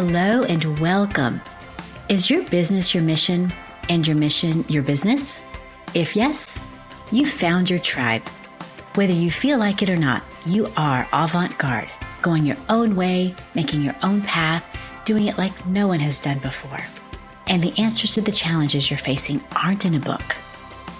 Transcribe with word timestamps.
Hello 0.00 0.44
and 0.44 0.78
welcome. 0.78 1.40
Is 2.08 2.30
your 2.30 2.44
business 2.50 2.94
your 2.94 3.02
mission 3.02 3.52
and 3.88 4.06
your 4.06 4.14
mission 4.14 4.64
your 4.68 4.84
business? 4.84 5.40
If 5.92 6.14
yes, 6.14 6.56
you 7.10 7.26
found 7.26 7.68
your 7.68 7.80
tribe. 7.80 8.22
Whether 8.94 9.12
you 9.12 9.28
feel 9.32 9.58
like 9.58 9.82
it 9.82 9.90
or 9.90 9.96
not, 9.96 10.22
you 10.46 10.70
are 10.76 11.08
avant 11.12 11.58
garde, 11.58 11.90
going 12.22 12.46
your 12.46 12.58
own 12.68 12.94
way, 12.94 13.34
making 13.56 13.82
your 13.82 13.96
own 14.04 14.22
path, 14.22 14.68
doing 15.04 15.26
it 15.26 15.36
like 15.36 15.66
no 15.66 15.88
one 15.88 15.98
has 15.98 16.20
done 16.20 16.38
before. 16.38 16.78
And 17.48 17.60
the 17.60 17.76
answers 17.76 18.14
to 18.14 18.20
the 18.20 18.30
challenges 18.30 18.92
you're 18.92 19.00
facing 19.00 19.42
aren't 19.56 19.84
in 19.84 19.96
a 19.96 19.98
book. 19.98 20.36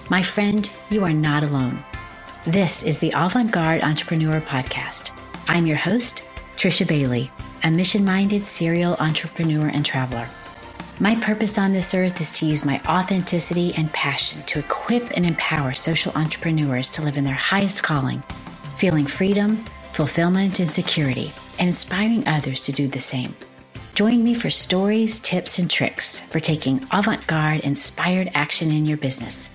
My 0.09 0.21
friend, 0.21 0.69
you 0.89 1.05
are 1.05 1.13
not 1.13 1.45
alone. 1.45 1.85
This 2.45 2.83
is 2.83 2.99
the 2.99 3.13
Avant 3.15 3.49
Garde 3.49 3.81
Entrepreneur 3.81 4.41
Podcast. 4.41 5.11
I'm 5.47 5.65
your 5.65 5.77
host, 5.77 6.21
Trisha 6.59 6.85
Bailey 6.85 7.31
a 7.63 7.71
mission 7.71 8.03
minded 8.03 8.45
serial 8.45 8.95
entrepreneur 8.99 9.67
and 9.67 9.85
traveler. 9.85 10.27
My 10.99 11.15
purpose 11.15 11.57
on 11.57 11.71
this 11.71 11.93
earth 11.93 12.19
is 12.19 12.33
to 12.33 12.45
use 12.45 12.65
my 12.65 12.81
authenticity 12.85 13.73
and 13.75 13.89
passion 13.93 14.43
to 14.47 14.59
equip 14.59 15.15
and 15.15 15.25
empower 15.25 15.73
social 15.73 16.11
entrepreneurs 16.17 16.89
to 16.89 17.01
live 17.01 17.15
in 17.15 17.23
their 17.23 17.33
highest 17.33 17.81
calling, 17.81 18.21
feeling 18.75 19.05
freedom, 19.05 19.63
fulfillment, 19.93 20.59
and 20.59 20.69
security, 20.69 21.31
and 21.59 21.69
inspiring 21.69 22.27
others 22.27 22.65
to 22.65 22.73
do 22.73 22.89
the 22.89 22.99
same. 22.99 23.33
Join 23.93 24.21
me 24.21 24.33
for 24.33 24.49
stories, 24.49 25.21
tips, 25.21 25.59
and 25.59 25.71
tricks 25.71 26.19
for 26.19 26.41
taking 26.41 26.85
avant 26.91 27.25
garde 27.25 27.61
inspired 27.61 28.31
action 28.33 28.69
in 28.69 28.85
your 28.85 28.97
business 28.97 29.49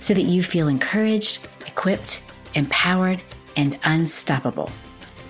so 0.00 0.12
that 0.12 0.24
you 0.24 0.42
feel 0.42 0.68
encouraged, 0.68 1.48
equipped, 1.66 2.22
empowered, 2.52 3.22
and 3.56 3.78
unstoppable. 3.84 4.70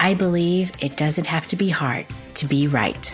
I 0.03 0.15
believe 0.15 0.73
it 0.81 0.97
doesn't 0.97 1.27
have 1.27 1.47
to 1.49 1.57
be 1.57 1.69
hard 1.69 2.07
to 2.37 2.47
be 2.47 2.67
right. 2.69 3.13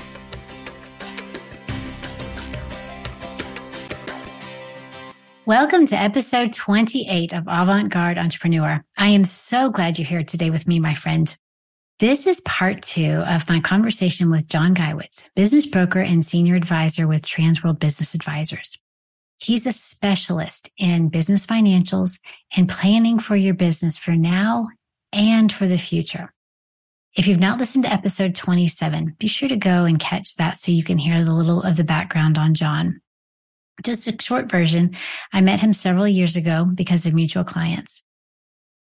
Welcome 5.45 5.87
to 5.87 5.97
episode 5.97 6.53
28 6.53 7.33
of 7.33 7.49
Avant 7.49 7.89
Garde 7.89 8.19
Entrepreneur. 8.19 8.85
I 8.97 9.09
am 9.09 9.25
so 9.25 9.69
glad 9.71 9.99
you're 9.99 10.07
here 10.07 10.23
today 10.23 10.51
with 10.51 10.69
me, 10.69 10.79
my 10.79 10.95
friend. 10.95 11.37
This 11.99 12.29
is 12.29 12.41
part 12.43 12.83
two 12.83 13.25
of 13.27 13.49
my 13.49 13.59
conversation 13.59 14.31
with 14.31 14.49
John 14.49 14.73
Geiwitz, 14.73 15.25
business 15.35 15.67
broker 15.67 16.01
and 16.01 16.25
senior 16.25 16.55
advisor 16.55 17.09
with 17.09 17.23
Transworld 17.23 17.81
Business 17.81 18.15
Advisors. 18.15 18.79
He's 19.39 19.67
a 19.67 19.73
specialist 19.73 20.71
in 20.79 21.09
business 21.09 21.47
financials 21.47 22.21
and 22.57 22.69
planning 22.69 23.19
for 23.19 23.35
your 23.35 23.55
business 23.55 23.97
for 23.97 24.13
now 24.13 24.69
and 25.13 25.51
for 25.51 25.67
the 25.67 25.79
future. 25.79 26.33
If 27.17 27.27
you've 27.27 27.41
not 27.41 27.59
listened 27.59 27.85
to 27.85 27.93
episode 27.93 28.35
27, 28.35 29.17
be 29.19 29.27
sure 29.27 29.49
to 29.49 29.57
go 29.57 29.87
and 29.87 29.99
catch 29.99 30.37
that 30.37 30.61
so 30.61 30.71
you 30.71 30.85
can 30.85 30.99
hear 30.99 31.25
the 31.25 31.33
little 31.33 31.63
of 31.63 31.77
the 31.77 31.83
background 31.83 32.37
on 32.37 32.53
John. 32.53 33.01
Just 33.83 34.07
a 34.07 34.15
short 34.21 34.51
version. 34.51 34.95
I 35.33 35.41
met 35.41 35.61
him 35.61 35.73
several 35.73 36.07
years 36.07 36.37
ago 36.37 36.67
because 36.67 37.07
of 37.07 37.15
mutual 37.15 37.43
clients. 37.43 38.03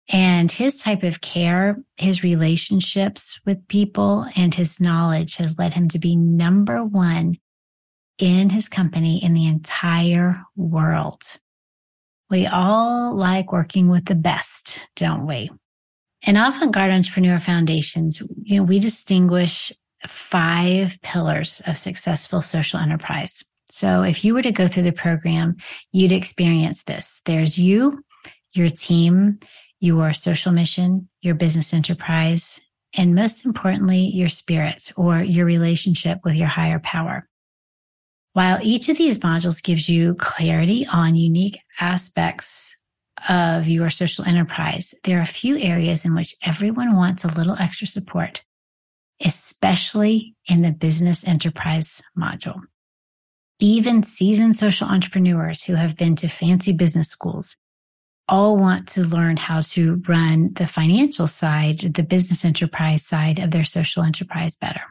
And 0.07 0.49
his 0.49 0.77
type 0.77 1.03
of 1.03 1.19
care, 1.19 1.75
his 1.97 2.23
relationships 2.23 3.37
with 3.45 3.67
people, 3.67 4.25
and 4.37 4.55
his 4.55 4.79
knowledge 4.79 5.35
has 5.35 5.59
led 5.59 5.73
him 5.73 5.89
to 5.89 5.99
be 5.99 6.15
number 6.15 6.85
one 6.85 7.35
in 8.17 8.49
his 8.49 8.69
company 8.69 9.21
in 9.21 9.33
the 9.33 9.47
entire 9.47 10.41
world. 10.55 11.21
We 12.29 12.47
all 12.47 13.13
like 13.13 13.51
working 13.51 13.89
with 13.89 14.05
the 14.05 14.15
best, 14.15 14.87
don't 14.95 15.27
we? 15.27 15.49
In 16.21 16.37
Avant-Garde 16.37 16.91
Entrepreneur 16.91 17.39
Foundations, 17.39 18.21
you 18.43 18.57
know, 18.57 18.63
we 18.63 18.79
distinguish 18.79 19.71
five 20.07 21.01
pillars 21.01 21.61
of 21.65 21.77
successful 21.77 22.41
social 22.41 22.79
enterprise. 22.79 23.43
So 23.69 24.03
if 24.03 24.23
you 24.23 24.33
were 24.33 24.41
to 24.41 24.51
go 24.51 24.67
through 24.67 24.83
the 24.83 24.91
program, 24.91 25.57
you'd 25.91 26.11
experience 26.11 26.83
this. 26.83 27.21
There's 27.25 27.57
you, 27.57 28.03
your 28.53 28.69
team, 28.69 29.39
your 29.79 30.13
social 30.13 30.51
mission, 30.51 31.09
your 31.21 31.33
business 31.33 31.73
enterprise, 31.73 32.59
and 32.93 33.15
most 33.15 33.45
importantly, 33.45 34.05
your 34.05 34.29
spirit 34.29 34.91
or 34.97 35.21
your 35.21 35.45
relationship 35.45 36.19
with 36.23 36.35
your 36.35 36.47
higher 36.47 36.79
power. 36.79 37.27
While 38.33 38.59
each 38.61 38.89
of 38.89 38.97
these 38.97 39.19
modules 39.19 39.63
gives 39.63 39.89
you 39.89 40.15
clarity 40.15 40.85
on 40.85 41.15
unique 41.15 41.59
aspects 41.79 42.75
of 43.29 43.67
your 43.67 43.89
social 43.89 44.25
enterprise, 44.25 44.93
there 45.03 45.19
are 45.19 45.23
a 45.23 45.25
few 45.25 45.57
areas 45.57 46.05
in 46.05 46.15
which 46.15 46.35
everyone 46.43 46.95
wants 46.95 47.23
a 47.23 47.29
little 47.29 47.55
extra 47.59 47.87
support, 47.87 48.43
especially 49.23 50.35
in 50.47 50.61
the 50.61 50.71
business 50.71 51.25
enterprise 51.25 52.01
module. 52.17 52.61
Even 53.59 54.01
seasoned 54.03 54.57
social 54.57 54.87
entrepreneurs 54.87 55.63
who 55.63 55.75
have 55.75 55.95
been 55.95 56.15
to 56.15 56.27
fancy 56.27 56.73
business 56.73 57.09
schools 57.09 57.57
all 58.27 58.57
want 58.57 58.87
to 58.87 59.03
learn 59.03 59.37
how 59.37 59.61
to 59.61 60.01
run 60.07 60.53
the 60.53 60.65
financial 60.65 61.27
side, 61.27 61.93
the 61.93 62.03
business 62.03 62.45
enterprise 62.45 63.05
side 63.05 63.39
of 63.39 63.51
their 63.51 63.63
social 63.63 64.03
enterprise 64.03 64.55
better. 64.55 64.81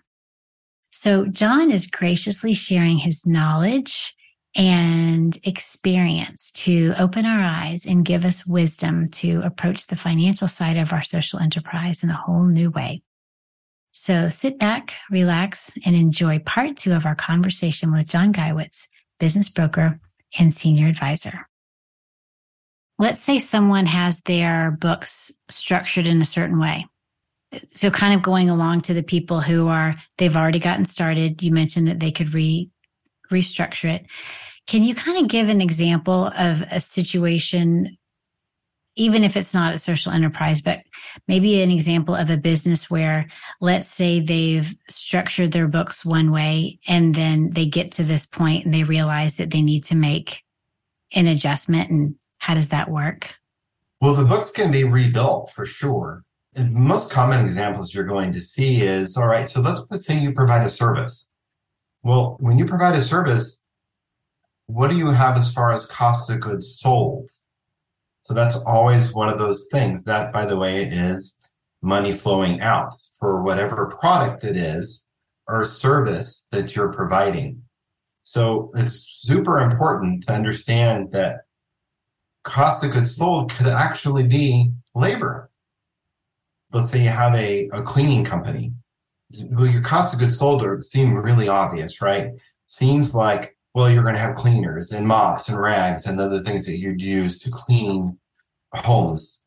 So 0.90 1.26
John 1.26 1.70
is 1.70 1.86
graciously 1.86 2.54
sharing 2.54 2.98
his 2.98 3.26
knowledge 3.26 4.14
and 4.56 5.38
experience 5.44 6.50
to 6.52 6.92
open 6.98 7.24
our 7.24 7.40
eyes 7.40 7.86
and 7.86 8.04
give 8.04 8.24
us 8.24 8.46
wisdom 8.46 9.08
to 9.08 9.40
approach 9.44 9.86
the 9.86 9.96
financial 9.96 10.48
side 10.48 10.76
of 10.76 10.92
our 10.92 11.02
social 11.02 11.38
enterprise 11.38 12.02
in 12.02 12.10
a 12.10 12.14
whole 12.14 12.44
new 12.44 12.70
way. 12.70 13.02
So 13.92 14.28
sit 14.28 14.58
back, 14.58 14.94
relax, 15.10 15.72
and 15.84 15.94
enjoy 15.94 16.40
part 16.40 16.76
two 16.76 16.94
of 16.94 17.06
our 17.06 17.14
conversation 17.14 17.92
with 17.92 18.08
John 18.08 18.32
Geiwitz, 18.32 18.86
business 19.18 19.48
broker 19.48 20.00
and 20.38 20.54
senior 20.54 20.88
advisor. 20.88 21.46
Let's 22.98 23.22
say 23.22 23.38
someone 23.38 23.86
has 23.86 24.20
their 24.22 24.70
books 24.70 25.32
structured 25.48 26.06
in 26.06 26.20
a 26.20 26.24
certain 26.26 26.58
way. 26.58 26.86
So 27.74 27.90
kind 27.90 28.14
of 28.14 28.22
going 28.22 28.48
along 28.50 28.82
to 28.82 28.94
the 28.94 29.02
people 29.02 29.40
who 29.40 29.68
are, 29.68 29.96
they've 30.18 30.36
already 30.36 30.60
gotten 30.60 30.84
started. 30.84 31.42
You 31.42 31.52
mentioned 31.52 31.88
that 31.88 31.98
they 31.98 32.12
could 32.12 32.34
re 32.34 32.70
restructure 33.30 33.92
it. 33.94 34.06
Can 34.66 34.82
you 34.82 34.94
kind 34.94 35.18
of 35.18 35.28
give 35.28 35.48
an 35.48 35.60
example 35.60 36.30
of 36.36 36.62
a 36.70 36.80
situation, 36.80 37.96
even 38.94 39.24
if 39.24 39.36
it's 39.36 39.54
not 39.54 39.74
a 39.74 39.78
social 39.78 40.12
enterprise, 40.12 40.60
but 40.60 40.80
maybe 41.26 41.60
an 41.60 41.70
example 41.70 42.14
of 42.14 42.30
a 42.30 42.36
business 42.36 42.90
where, 42.90 43.28
let's 43.60 43.88
say 43.88 44.20
they've 44.20 44.76
structured 44.88 45.52
their 45.52 45.66
books 45.66 46.04
one 46.04 46.30
way 46.30 46.78
and 46.86 47.14
then 47.14 47.50
they 47.50 47.66
get 47.66 47.90
to 47.92 48.04
this 48.04 48.26
point 48.26 48.64
and 48.64 48.74
they 48.74 48.84
realize 48.84 49.36
that 49.36 49.50
they 49.50 49.62
need 49.62 49.84
to 49.84 49.96
make 49.96 50.44
an 51.12 51.26
adjustment 51.26 51.90
and 51.90 52.14
how 52.38 52.54
does 52.54 52.68
that 52.68 52.90
work? 52.90 53.34
Well, 54.00 54.14
the 54.14 54.24
books 54.24 54.50
can 54.50 54.70
be 54.70 54.84
rebuilt 54.84 55.50
for 55.50 55.66
sure. 55.66 56.24
The 56.54 56.64
most 56.64 57.10
common 57.10 57.44
examples 57.44 57.94
you're 57.94 58.04
going 58.04 58.32
to 58.32 58.40
see 58.40 58.80
is 58.82 59.16
all 59.16 59.28
right, 59.28 59.48
so 59.48 59.60
let's 59.60 60.04
say 60.04 60.18
you 60.18 60.32
provide 60.32 60.64
a 60.64 60.70
service 60.70 61.29
well, 62.02 62.36
when 62.40 62.58
you 62.58 62.64
provide 62.64 62.94
a 62.94 63.02
service, 63.02 63.64
what 64.66 64.88
do 64.88 64.96
you 64.96 65.08
have 65.08 65.36
as 65.36 65.52
far 65.52 65.72
as 65.72 65.86
cost 65.86 66.30
of 66.30 66.40
goods 66.40 66.78
sold? 66.78 67.28
So 68.22 68.34
that's 68.34 68.56
always 68.64 69.12
one 69.12 69.28
of 69.28 69.38
those 69.38 69.66
things. 69.70 70.04
That, 70.04 70.32
by 70.32 70.44
the 70.46 70.56
way, 70.56 70.84
is 70.84 71.38
money 71.82 72.12
flowing 72.12 72.60
out 72.60 72.94
for 73.18 73.42
whatever 73.42 73.86
product 73.98 74.44
it 74.44 74.56
is 74.56 75.08
or 75.48 75.64
service 75.64 76.46
that 76.52 76.76
you're 76.76 76.92
providing. 76.92 77.62
So 78.22 78.70
it's 78.76 79.06
super 79.22 79.58
important 79.58 80.24
to 80.24 80.32
understand 80.32 81.10
that 81.12 81.40
cost 82.44 82.84
of 82.84 82.92
goods 82.92 83.16
sold 83.16 83.52
could 83.52 83.66
actually 83.66 84.26
be 84.26 84.72
labor. 84.94 85.50
Let's 86.72 86.90
say 86.90 87.02
you 87.02 87.08
have 87.08 87.34
a, 87.34 87.68
a 87.72 87.82
cleaning 87.82 88.24
company 88.24 88.72
well, 89.32 89.66
your 89.66 89.82
cost 89.82 90.12
of 90.12 90.20
goods 90.20 90.38
sold 90.38 90.84
seem 90.84 91.16
really 91.16 91.48
obvious, 91.48 92.00
right? 92.00 92.32
Seems 92.66 93.14
like, 93.14 93.56
well, 93.74 93.90
you're 93.90 94.02
going 94.02 94.14
to 94.14 94.20
have 94.20 94.34
cleaners 94.34 94.92
and 94.92 95.06
mops 95.06 95.48
and 95.48 95.60
rags 95.60 96.06
and 96.06 96.20
other 96.20 96.40
things 96.40 96.66
that 96.66 96.78
you'd 96.78 97.02
use 97.02 97.38
to 97.40 97.50
clean 97.50 98.18
homes 98.74 99.42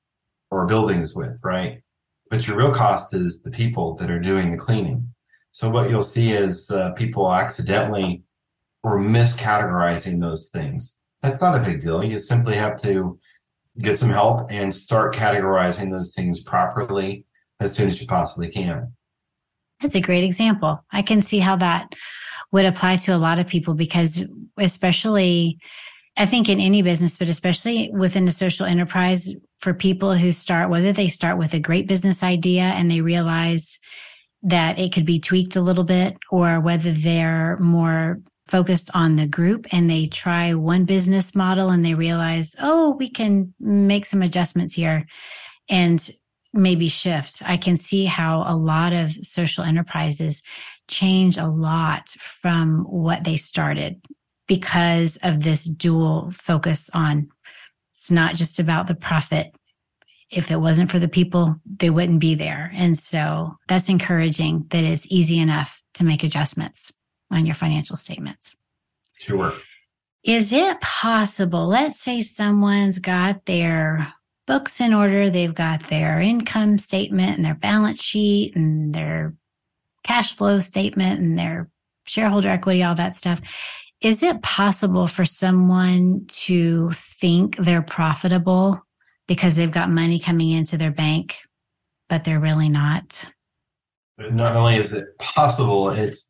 or 0.50 0.66
buildings 0.66 1.16
with, 1.16 1.40
right? 1.44 1.82
But 2.30 2.48
your 2.48 2.58
real 2.58 2.74
cost 2.74 3.14
is 3.14 3.44
the 3.44 3.52
people 3.52 3.96
that 3.96 4.10
are 4.10 4.20
doing 4.20 4.52
the 4.52 4.58
cleaning. 4.58 5.08
So 5.52 5.70
what 5.70 5.90
you'll 5.90 6.04
see 6.04 6.32
is 6.32 6.72
uh, 6.72 6.92
people 6.94 7.32
accidentally 7.32 8.24
or 8.84 8.98
miscategorizing 8.98 10.20
those 10.20 10.50
things. 10.50 11.00
That's 11.22 11.42
not 11.42 11.56
a 11.56 11.64
big 11.64 11.82
deal. 11.82 12.04
You 12.04 12.20
simply 12.20 12.56
have 12.56 12.82
to 12.82 13.20
get 13.82 13.98
some 13.98 14.10
help 14.10 14.52
and 14.52 14.74
start 14.74 15.16
categorizing 15.16 15.92
those 15.92 16.14
things 16.14 16.42
properly 16.42 17.26
as 17.60 17.74
soon 17.74 17.88
as 17.88 18.02
you 18.02 18.08
possibly 18.08 18.50
can. 18.50 18.94
That's 19.84 19.96
a 19.96 20.02
great 20.02 20.24
example. 20.24 20.84
I 20.92 21.02
can 21.02 21.22
see 21.22 21.40
how 21.40 21.58
that 21.58 21.94
would 22.54 22.66
apply 22.66 22.96
to 22.96 23.16
a 23.16 23.18
lot 23.18 23.38
of 23.38 23.48
people 23.48 23.74
because, 23.74 24.26
especially, 24.58 25.60
I 26.16 26.26
think 26.26 26.48
in 26.48 26.60
any 26.60 26.82
business, 26.82 27.18
but 27.18 27.28
especially 27.28 27.92
within 27.92 28.28
a 28.28 28.32
social 28.32 28.66
enterprise, 28.66 29.36
for 29.60 29.74
people 29.74 30.14
who 30.14 30.32
start, 30.32 30.70
whether 30.70 30.92
they 30.92 31.08
start 31.08 31.38
with 31.38 31.54
a 31.54 31.60
great 31.60 31.88
business 31.88 32.24
idea 32.24 32.64
and 32.64 32.90
they 32.90 33.02
realize 33.02 33.78
that 34.42 34.80
it 34.80 34.94
could 34.94 35.06
be 35.06 35.20
tweaked 35.20 35.56
a 35.56 35.62
little 35.62 35.86
bit 35.86 36.18
or 36.30 36.60
whether 36.60 36.92
they're 36.92 37.58
more 37.60 38.20
focused 38.46 38.90
on 38.94 39.16
the 39.16 39.26
group 39.26 39.66
and 39.72 39.90
they 39.90 40.06
try 40.06 40.54
one 40.54 40.84
business 40.84 41.34
model 41.34 41.70
and 41.70 41.86
they 41.86 41.94
realize, 41.94 42.56
oh, 42.62 42.92
we 43.00 43.10
can 43.10 43.54
make 43.60 44.06
some 44.06 44.22
adjustments 44.22 44.74
here 44.76 45.06
and 45.70 46.10
maybe 46.54 46.88
shift. 46.88 47.42
I 47.46 47.58
can 47.58 47.78
see 47.78 48.06
how 48.06 48.44
a 48.48 48.56
lot 48.56 48.94
of 48.94 49.12
social 49.12 49.64
enterprises 49.64 50.44
change 50.88 51.38
a 51.38 51.48
lot 51.48 52.10
from 52.10 52.84
what 52.84 53.24
they 53.24 53.38
started 53.38 54.02
because 54.48 55.18
of 55.24 55.44
this 55.44 55.64
dual 55.64 56.30
focus 56.32 56.90
on 56.94 57.30
it's 57.96 58.12
not 58.12 58.36
just 58.36 58.60
about 58.60 58.88
the 58.88 58.96
profit. 58.96 59.56
If 60.30 60.52
it 60.52 60.58
wasn't 60.58 60.92
for 60.92 61.00
the 61.00 61.08
people, 61.08 61.56
they 61.66 61.90
wouldn't 61.90 62.20
be 62.20 62.36
there. 62.36 62.70
And 62.76 63.00
so 63.00 63.56
that's 63.70 63.88
encouraging 63.88 64.66
that 64.72 64.84
it's 64.84 65.08
easy 65.10 65.40
enough 65.40 65.82
to 65.94 66.04
make 66.04 66.22
adjustments 66.22 66.92
on 67.32 67.46
your 67.46 67.56
financial 67.56 67.96
statements. 67.96 68.56
Sure. 69.20 69.54
Is 70.24 70.52
it 70.52 70.82
possible? 70.82 71.68
Let's 71.68 72.02
say 72.02 72.22
someone's 72.22 73.00
got 73.00 73.46
their 73.46 74.14
books 74.46 74.82
in 74.82 74.94
order, 74.94 75.30
they've 75.30 75.54
got 75.54 75.90
their 75.90 76.20
income 76.20 76.78
statement 76.78 77.38
and 77.38 77.46
their 77.46 77.56
balance 77.56 78.02
sheet 78.02 78.56
and 78.56 78.94
their 78.94 79.36
cash 80.04 80.36
flow 80.36 80.60
statement 80.60 81.20
and 81.20 81.38
their 81.38 81.70
shareholder 82.06 82.50
equity, 82.50 82.84
all 82.84 82.96
that 82.96 83.16
stuff. 83.16 83.42
Is 84.02 84.22
it 84.22 84.42
possible 84.42 85.08
for 85.08 85.24
someone 85.24 86.26
to 86.28 86.92
think 86.92 87.56
they're 87.56 87.82
profitable 87.82 88.82
because 89.28 89.56
they've 89.56 89.72
got 89.72 89.90
money 89.90 90.20
coming 90.20 90.52
into 90.52 90.78
their 90.78 90.92
bank, 90.92 91.38
but 92.10 92.26
they're 92.26 92.40
really 92.40 92.68
not? 92.68 93.30
Not 94.18 94.56
only 94.56 94.76
is 94.76 94.94
it 94.94 95.08
possible, 95.20 95.90
it's 95.90 96.30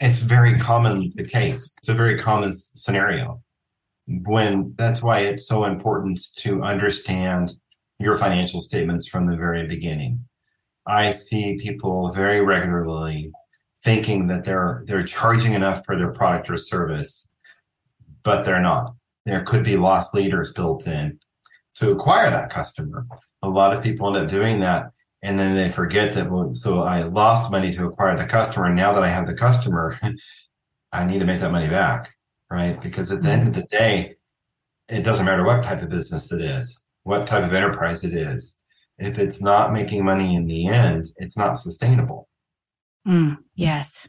it's 0.00 0.18
very 0.18 0.58
common 0.58 1.12
the 1.14 1.24
case. 1.24 1.72
It's 1.78 1.88
a 1.88 1.94
very 1.94 2.18
common 2.18 2.52
scenario. 2.52 3.40
When 4.06 4.74
that's 4.76 5.02
why 5.02 5.20
it's 5.20 5.48
so 5.48 5.64
important 5.64 6.20
to 6.38 6.62
understand 6.62 7.54
your 7.98 8.16
financial 8.16 8.60
statements 8.60 9.08
from 9.08 9.26
the 9.26 9.36
very 9.36 9.66
beginning. 9.66 10.24
I 10.86 11.10
see 11.10 11.58
people 11.60 12.10
very 12.12 12.40
regularly 12.40 13.32
thinking 13.82 14.28
that 14.28 14.44
they're 14.44 14.84
they're 14.86 15.02
charging 15.02 15.54
enough 15.54 15.84
for 15.84 15.96
their 15.96 16.12
product 16.12 16.50
or 16.50 16.56
service, 16.56 17.30
but 18.22 18.44
they're 18.44 18.60
not. 18.60 18.94
There 19.24 19.42
could 19.42 19.64
be 19.64 19.76
loss 19.76 20.14
leaders 20.14 20.52
built 20.52 20.86
in 20.86 21.18
to 21.76 21.90
acquire 21.90 22.30
that 22.30 22.50
customer. 22.50 23.06
A 23.42 23.48
lot 23.48 23.76
of 23.76 23.82
people 23.82 24.06
end 24.06 24.24
up 24.24 24.30
doing 24.30 24.60
that 24.60 24.92
and 25.22 25.38
then 25.38 25.56
they 25.56 25.68
forget 25.68 26.14
that 26.14 26.30
well, 26.30 26.52
so 26.54 26.82
I 26.82 27.02
lost 27.02 27.50
money 27.50 27.72
to 27.72 27.86
acquire 27.86 28.16
the 28.16 28.26
customer. 28.26 28.66
And 28.66 28.76
now 28.76 28.92
that 28.92 29.02
I 29.02 29.08
have 29.08 29.26
the 29.26 29.34
customer, 29.34 29.98
I 30.92 31.04
need 31.04 31.18
to 31.18 31.24
make 31.24 31.40
that 31.40 31.52
money 31.52 31.68
back, 31.68 32.14
right? 32.50 32.80
Because 32.80 33.10
at 33.10 33.22
the 33.22 33.30
end 33.30 33.48
of 33.48 33.54
the 33.54 33.66
day, 33.70 34.14
it 34.88 35.02
doesn't 35.02 35.26
matter 35.26 35.44
what 35.44 35.64
type 35.64 35.82
of 35.82 35.88
business 35.88 36.32
it 36.32 36.40
is, 36.40 36.86
what 37.02 37.26
type 37.26 37.44
of 37.44 37.52
enterprise 37.52 38.04
it 38.04 38.14
is. 38.14 38.58
If 38.98 39.18
it's 39.18 39.42
not 39.42 39.72
making 39.72 40.04
money 40.04 40.34
in 40.34 40.46
the 40.46 40.68
end, 40.68 41.06
it's 41.16 41.36
not 41.36 41.58
sustainable. 41.58 42.28
Mm, 43.06 43.36
yes. 43.54 44.08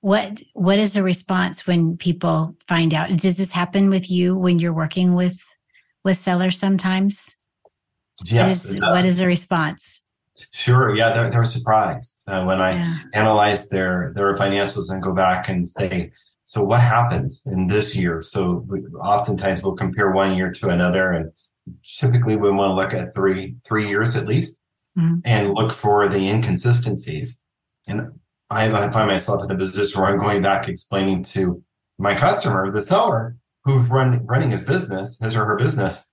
What 0.00 0.42
what 0.52 0.78
is 0.78 0.94
the 0.94 1.02
response 1.02 1.66
when 1.66 1.96
people 1.96 2.56
find 2.68 2.92
out? 2.92 3.14
Does 3.16 3.36
this 3.36 3.52
happen 3.52 3.90
with 3.90 4.10
you 4.10 4.36
when 4.36 4.58
you're 4.58 4.72
working 4.72 5.14
with 5.14 5.38
with 6.04 6.18
sellers 6.18 6.58
sometimes? 6.58 7.36
Yes. 8.24 8.66
What 8.66 8.74
is, 8.74 8.80
what 8.80 9.04
is 9.06 9.18
the 9.18 9.26
response? 9.26 10.00
Sure. 10.52 10.94
Yeah, 10.94 11.12
they're, 11.12 11.30
they're 11.30 11.44
surprised 11.44 12.20
uh, 12.26 12.44
when 12.44 12.60
I 12.60 12.72
yeah. 12.72 12.98
analyze 13.14 13.68
their 13.68 14.12
their 14.14 14.34
financials 14.34 14.90
and 14.90 15.02
go 15.02 15.14
back 15.14 15.48
and 15.48 15.68
say, 15.68 16.12
so 16.44 16.62
what 16.62 16.80
happens 16.80 17.42
in 17.46 17.66
this 17.66 17.96
year? 17.96 18.20
So 18.20 18.64
we, 18.68 18.80
oftentimes 19.00 19.62
we'll 19.62 19.76
compare 19.76 20.10
one 20.10 20.36
year 20.36 20.52
to 20.52 20.68
another, 20.68 21.10
and 21.12 21.32
typically 21.82 22.36
we 22.36 22.50
want 22.50 22.70
to 22.70 22.74
look 22.74 22.92
at 22.92 23.14
three 23.14 23.56
three 23.64 23.88
years 23.88 24.14
at 24.14 24.26
least, 24.26 24.60
mm-hmm. 24.96 25.20
and 25.24 25.54
look 25.54 25.72
for 25.72 26.06
the 26.08 26.28
inconsistencies. 26.28 27.40
And 27.86 28.12
I, 28.50 28.70
I 28.70 28.90
find 28.90 29.08
myself 29.08 29.42
in 29.44 29.50
a 29.50 29.56
position 29.56 30.00
where 30.00 30.10
I'm 30.10 30.20
going 30.20 30.42
back 30.42 30.68
explaining 30.68 31.22
to 31.24 31.62
my 31.98 32.14
customer, 32.14 32.70
the 32.70 32.80
seller, 32.80 33.36
who's 33.64 33.88
run, 33.88 34.24
running 34.26 34.50
his 34.50 34.64
business, 34.64 35.18
his 35.20 35.36
or 35.36 35.46
her 35.46 35.56
business, 35.56 36.06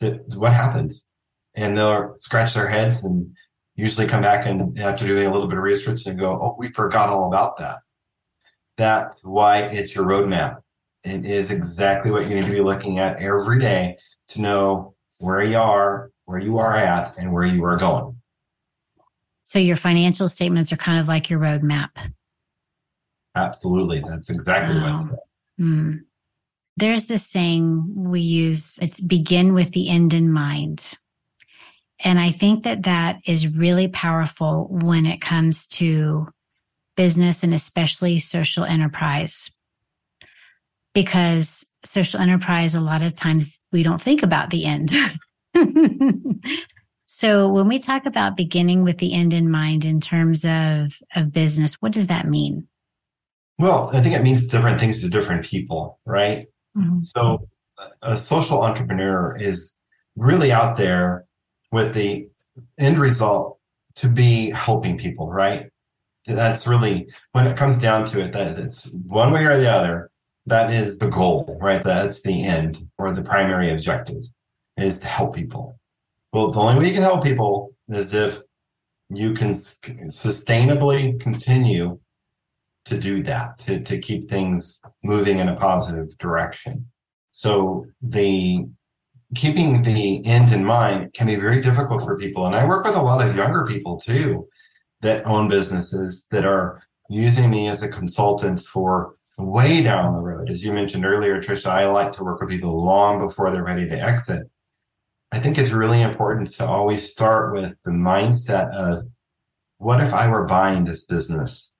that 0.00 0.20
what 0.36 0.52
happens, 0.52 1.08
and 1.54 1.76
they'll 1.76 2.14
scratch 2.18 2.54
their 2.54 2.68
heads 2.68 3.04
and 3.04 3.34
usually 3.74 4.06
come 4.06 4.22
back 4.22 4.46
and 4.46 4.78
after 4.78 5.06
doing 5.06 5.26
a 5.26 5.30
little 5.30 5.48
bit 5.48 5.58
of 5.58 5.64
research 5.64 6.06
and 6.06 6.18
go, 6.18 6.38
oh, 6.40 6.54
we 6.58 6.68
forgot 6.68 7.08
all 7.08 7.26
about 7.26 7.56
that. 7.58 7.78
That's 8.76 9.24
why 9.24 9.62
it's 9.62 9.94
your 9.94 10.04
roadmap. 10.04 10.62
It 11.04 11.24
is 11.24 11.50
exactly 11.50 12.10
what 12.10 12.28
you 12.28 12.34
need 12.34 12.44
to 12.46 12.50
be 12.50 12.60
looking 12.60 12.98
at 12.98 13.20
every 13.20 13.58
day 13.58 13.96
to 14.28 14.40
know 14.40 14.94
where 15.20 15.42
you 15.42 15.56
are, 15.56 16.10
where 16.24 16.38
you 16.38 16.58
are 16.58 16.76
at, 16.76 17.16
and 17.16 17.32
where 17.32 17.44
you 17.44 17.64
are 17.64 17.76
going. 17.76 18.20
So 19.44 19.58
your 19.58 19.76
financial 19.76 20.28
statements 20.28 20.72
are 20.72 20.76
kind 20.76 20.98
of 20.98 21.06
like 21.06 21.30
your 21.30 21.38
roadmap. 21.38 21.90
Absolutely. 23.36 24.00
That's 24.00 24.30
exactly 24.30 24.76
wow. 24.76 25.08
what. 25.08 25.20
Mm. 25.60 26.00
There's 26.76 27.06
this 27.06 27.24
saying 27.24 27.94
we 27.94 28.20
use, 28.20 28.78
it's 28.82 29.00
begin 29.00 29.54
with 29.54 29.70
the 29.70 29.88
end 29.88 30.12
in 30.12 30.30
mind. 30.30 30.94
And 32.00 32.18
I 32.18 32.30
think 32.30 32.64
that 32.64 32.82
that 32.82 33.20
is 33.24 33.48
really 33.48 33.88
powerful 33.88 34.68
when 34.70 35.06
it 35.06 35.20
comes 35.20 35.66
to 35.68 36.28
business 36.96 37.42
and 37.42 37.54
especially 37.54 38.18
social 38.18 38.64
enterprise. 38.64 39.50
Because 40.94 41.64
social 41.84 42.20
enterprise, 42.20 42.74
a 42.74 42.80
lot 42.80 43.02
of 43.02 43.14
times 43.14 43.56
we 43.72 43.82
don't 43.82 44.00
think 44.00 44.22
about 44.22 44.50
the 44.50 44.64
end. 44.64 44.90
so 47.06 47.48
when 47.52 47.68
we 47.68 47.78
talk 47.78 48.06
about 48.06 48.36
beginning 48.36 48.82
with 48.82 48.98
the 48.98 49.12
end 49.12 49.32
in 49.32 49.50
mind 49.50 49.84
in 49.84 50.00
terms 50.00 50.44
of, 50.44 50.98
of 51.14 51.32
business, 51.32 51.74
what 51.74 51.92
does 51.92 52.06
that 52.06 52.26
mean? 52.26 52.66
Well, 53.58 53.90
I 53.92 54.00
think 54.00 54.14
it 54.14 54.22
means 54.22 54.48
different 54.48 54.80
things 54.80 55.00
to 55.00 55.08
different 55.08 55.44
people, 55.44 55.98
right? 56.04 56.46
Mm-hmm. 56.76 57.00
So 57.00 57.48
a 58.02 58.16
social 58.16 58.62
entrepreneur 58.62 59.36
is 59.36 59.74
really 60.16 60.52
out 60.52 60.76
there 60.76 61.24
with 61.72 61.94
the 61.94 62.28
end 62.78 62.98
result 62.98 63.58
to 63.96 64.08
be 64.08 64.50
helping 64.50 64.98
people, 64.98 65.30
right? 65.30 65.70
That's 66.26 66.66
really 66.66 67.08
when 67.32 67.46
it 67.46 67.56
comes 67.56 67.78
down 67.78 68.04
to 68.06 68.20
it, 68.20 68.32
that 68.32 68.58
it's 68.58 68.98
one 69.06 69.32
way 69.32 69.44
or 69.44 69.56
the 69.56 69.70
other, 69.70 70.10
that 70.46 70.72
is 70.72 70.98
the 70.98 71.08
goal, 71.08 71.56
right? 71.60 71.82
That's 71.82 72.22
the 72.22 72.44
end 72.44 72.78
or 72.98 73.12
the 73.12 73.22
primary 73.22 73.70
objective 73.70 74.24
is 74.76 74.98
to 75.00 75.06
help 75.06 75.34
people. 75.34 75.78
Well, 76.32 76.50
the 76.50 76.60
only 76.60 76.80
way 76.80 76.88
you 76.88 76.94
can 76.94 77.02
help 77.02 77.22
people 77.22 77.74
is 77.88 78.14
if 78.14 78.40
you 79.08 79.32
can 79.32 79.50
sustainably 79.50 81.18
continue 81.20 81.98
to 82.86 82.98
do 82.98 83.22
that, 83.22 83.58
to, 83.58 83.80
to 83.80 83.98
keep 83.98 84.28
things 84.28 84.80
moving 85.02 85.38
in 85.38 85.48
a 85.48 85.56
positive 85.56 86.16
direction. 86.18 86.86
So 87.32 87.86
the 88.02 88.66
keeping 89.34 89.82
the 89.82 90.24
end 90.24 90.52
in 90.52 90.64
mind 90.64 91.12
can 91.14 91.26
be 91.26 91.36
very 91.36 91.60
difficult 91.60 92.02
for 92.02 92.16
people. 92.16 92.46
And 92.46 92.54
I 92.54 92.66
work 92.66 92.84
with 92.84 92.94
a 92.94 93.02
lot 93.02 93.26
of 93.26 93.36
younger 93.36 93.64
people 93.64 93.98
too 93.98 94.48
that 95.06 95.24
own 95.24 95.48
businesses 95.48 96.26
that 96.32 96.44
are 96.44 96.82
using 97.08 97.48
me 97.48 97.68
as 97.68 97.82
a 97.82 97.88
consultant 97.88 98.60
for 98.60 99.14
way 99.38 99.82
down 99.82 100.14
the 100.14 100.22
road. 100.22 100.50
As 100.50 100.64
you 100.64 100.72
mentioned 100.72 101.06
earlier, 101.06 101.40
Trisha, 101.40 101.66
I 101.66 101.86
like 101.86 102.10
to 102.12 102.24
work 102.24 102.40
with 102.40 102.50
people 102.50 102.84
long 102.84 103.20
before 103.20 103.50
they're 103.50 103.62
ready 103.62 103.88
to 103.88 104.00
exit. 104.00 104.50
I 105.30 105.38
think 105.38 105.58
it's 105.58 105.70
really 105.70 106.02
important 106.02 106.48
to 106.54 106.66
always 106.66 107.08
start 107.08 107.52
with 107.52 107.76
the 107.84 107.92
mindset 107.92 108.72
of 108.72 109.06
what 109.78 110.00
if 110.00 110.12
I 110.12 110.28
were 110.28 110.44
buying 110.44 110.84
this 110.84 111.04
business 111.04 111.72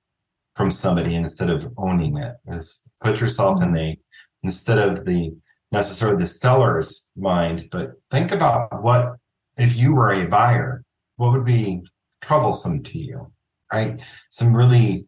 from 0.55 0.71
somebody 0.71 1.15
instead 1.15 1.49
of 1.49 1.67
owning 1.77 2.17
it? 2.17 2.35
Is 2.47 2.81
put 3.01 3.19
yourself 3.19 3.61
in 3.61 3.73
the 3.73 3.97
instead 4.43 4.77
of 4.77 5.05
the 5.05 5.35
necessarily 5.71 6.17
the 6.17 6.27
seller's 6.27 7.09
mind, 7.17 7.67
but 7.71 7.91
think 8.09 8.31
about 8.31 8.81
what 8.81 9.15
if 9.57 9.75
you 9.75 9.93
were 9.93 10.11
a 10.11 10.27
buyer, 10.27 10.83
what 11.17 11.33
would 11.33 11.45
be 11.45 11.83
troublesome 12.27 12.83
to 12.83 12.97
you, 12.97 13.31
right? 13.71 14.01
Some 14.31 14.55
really, 14.55 15.07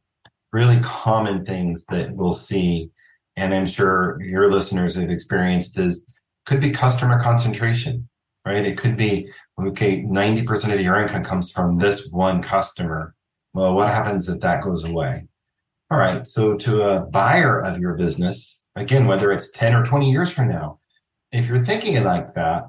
really 0.54 0.80
common 0.82 1.46
things 1.46 1.86
that 1.88 2.12
we'll 2.16 2.34
see, 2.34 2.90
and 3.36 3.54
I'm 3.54 3.66
sure 3.66 4.22
your 4.22 4.50
listeners 4.50 4.96
have 4.96 5.10
experienced 5.10 5.78
is 5.78 6.06
could 6.46 6.62
be 6.62 6.72
customer 6.72 7.20
concentration, 7.20 8.08
right? 8.46 8.66
It 8.66 8.78
could 8.78 8.98
be 8.98 9.30
okay, 9.60 10.02
90% 10.04 10.74
of 10.74 10.82
your 10.82 10.96
income 10.96 11.24
comes 11.24 11.52
from 11.52 11.78
this 11.78 12.10
one 12.12 12.42
customer. 12.42 13.14
Well, 13.54 13.76
what 13.76 13.90
happens 13.90 14.30
if 14.30 14.40
that 14.42 14.64
goes 14.64 14.84
away? 14.84 15.26
All 15.92 15.98
right. 15.98 16.26
So 16.26 16.56
to 16.56 16.82
a 16.84 17.02
buyer 17.02 17.60
of 17.60 17.80
your 17.80 17.96
business, 17.96 18.60
Again, 18.80 19.08
whether 19.08 19.30
it's 19.30 19.52
10 19.52 19.76
or 19.76 19.86
20 19.86 20.10
years 20.10 20.32
from 20.32 20.48
now, 20.48 20.80
if 21.34 21.48
you're 21.48 21.64
thinking 21.64 22.02
like 22.04 22.34
that, 22.36 22.64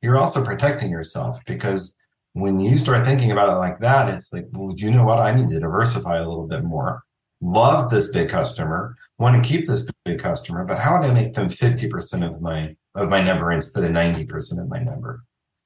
you're 0.00 0.16
also 0.16 0.44
protecting 0.44 0.90
yourself 0.90 1.40
because 1.44 1.95
when 2.36 2.60
you 2.60 2.76
start 2.76 3.06
thinking 3.06 3.32
about 3.32 3.48
it 3.48 3.54
like 3.54 3.78
that, 3.78 4.12
it's 4.12 4.30
like, 4.30 4.44
well, 4.52 4.74
you 4.76 4.90
know 4.90 5.04
what? 5.04 5.18
I 5.18 5.34
need 5.34 5.48
to 5.48 5.58
diversify 5.58 6.18
a 6.18 6.28
little 6.28 6.46
bit 6.46 6.64
more. 6.64 7.02
Love 7.40 7.88
this 7.88 8.12
big 8.12 8.28
customer, 8.28 8.94
want 9.18 9.42
to 9.42 9.48
keep 9.48 9.66
this 9.66 9.90
big 10.04 10.18
customer, 10.18 10.62
but 10.62 10.78
how 10.78 11.00
do 11.00 11.08
I 11.08 11.14
make 11.14 11.32
them 11.32 11.48
50% 11.48 12.28
of 12.28 12.42
my 12.42 12.76
of 12.94 13.08
my 13.08 13.22
number 13.22 13.52
instead 13.52 13.84
of 13.84 13.90
90% 13.90 14.60
of 14.60 14.68
my 14.68 14.78
number? 14.78 15.22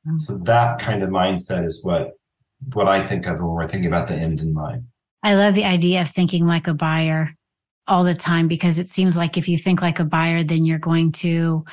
Mm-hmm. 0.07 0.19
So 0.19 0.39
that 0.39 0.79
kind 0.79 1.03
of 1.03 1.11
mindset 1.11 1.65
is 1.65 1.83
what 1.83 2.13
what 2.73 2.87
I 2.87 3.01
think 3.01 3.27
of 3.27 3.41
when 3.41 3.51
we're 3.51 3.67
thinking 3.67 3.91
about 3.91 4.07
the 4.07 4.15
end 4.15 4.39
in 4.39 4.55
mind. 4.55 4.85
I 5.25 5.35
love 5.35 5.55
the 5.55 5.65
idea 5.65 6.03
of 6.03 6.09
thinking 6.09 6.47
like 6.47 6.69
a 6.69 6.75
buyer 6.75 7.35
all 7.89 8.05
the 8.05 8.15
time 8.15 8.47
because 8.47 8.79
it 8.79 8.91
seems 8.91 9.17
like 9.17 9.37
if 9.37 9.49
you 9.49 9.59
think 9.59 9.83
like 9.83 9.99
a 9.99 10.05
buyer, 10.05 10.45
then 10.45 10.65
you're 10.65 10.79
going 10.79 11.11
to 11.13 11.65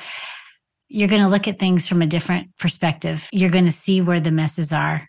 you're 0.88 1.08
going 1.08 1.22
to 1.22 1.28
look 1.28 1.48
at 1.48 1.58
things 1.58 1.86
from 1.86 2.02
a 2.02 2.06
different 2.06 2.56
perspective. 2.58 3.28
You're 3.32 3.50
going 3.50 3.66
to 3.66 3.72
see 3.72 4.00
where 4.00 4.20
the 4.20 4.30
messes 4.30 4.72
are 4.72 5.08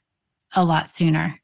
a 0.53 0.63
lot 0.63 0.89
sooner. 0.89 1.39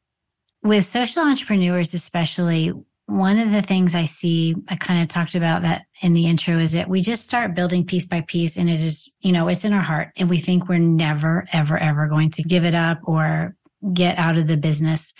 With 0.62 0.84
social 0.84 1.22
entrepreneurs, 1.22 1.94
especially, 1.94 2.72
one 3.06 3.38
of 3.38 3.52
the 3.52 3.62
things 3.62 3.94
I 3.94 4.04
see, 4.04 4.54
I 4.68 4.74
kind 4.74 5.00
of 5.00 5.08
talked 5.08 5.36
about 5.36 5.62
that 5.62 5.82
in 6.02 6.12
the 6.12 6.26
intro, 6.26 6.58
is 6.58 6.72
that 6.72 6.88
we 6.88 7.02
just 7.02 7.24
start 7.24 7.54
building 7.54 7.86
piece 7.86 8.04
by 8.04 8.22
piece 8.22 8.56
and 8.56 8.68
it 8.68 8.82
is, 8.82 9.08
you 9.20 9.30
know, 9.30 9.46
it's 9.46 9.64
in 9.64 9.72
our 9.72 9.82
heart 9.82 10.08
and 10.16 10.28
we 10.28 10.40
think 10.40 10.68
we're 10.68 10.78
never, 10.78 11.46
ever, 11.52 11.78
ever 11.78 12.08
going 12.08 12.32
to 12.32 12.42
give 12.42 12.64
it 12.64 12.74
up 12.74 12.98
or 13.04 13.54
get 13.92 14.18
out 14.18 14.36
of 14.36 14.48
the 14.48 14.56
business. 14.56 15.14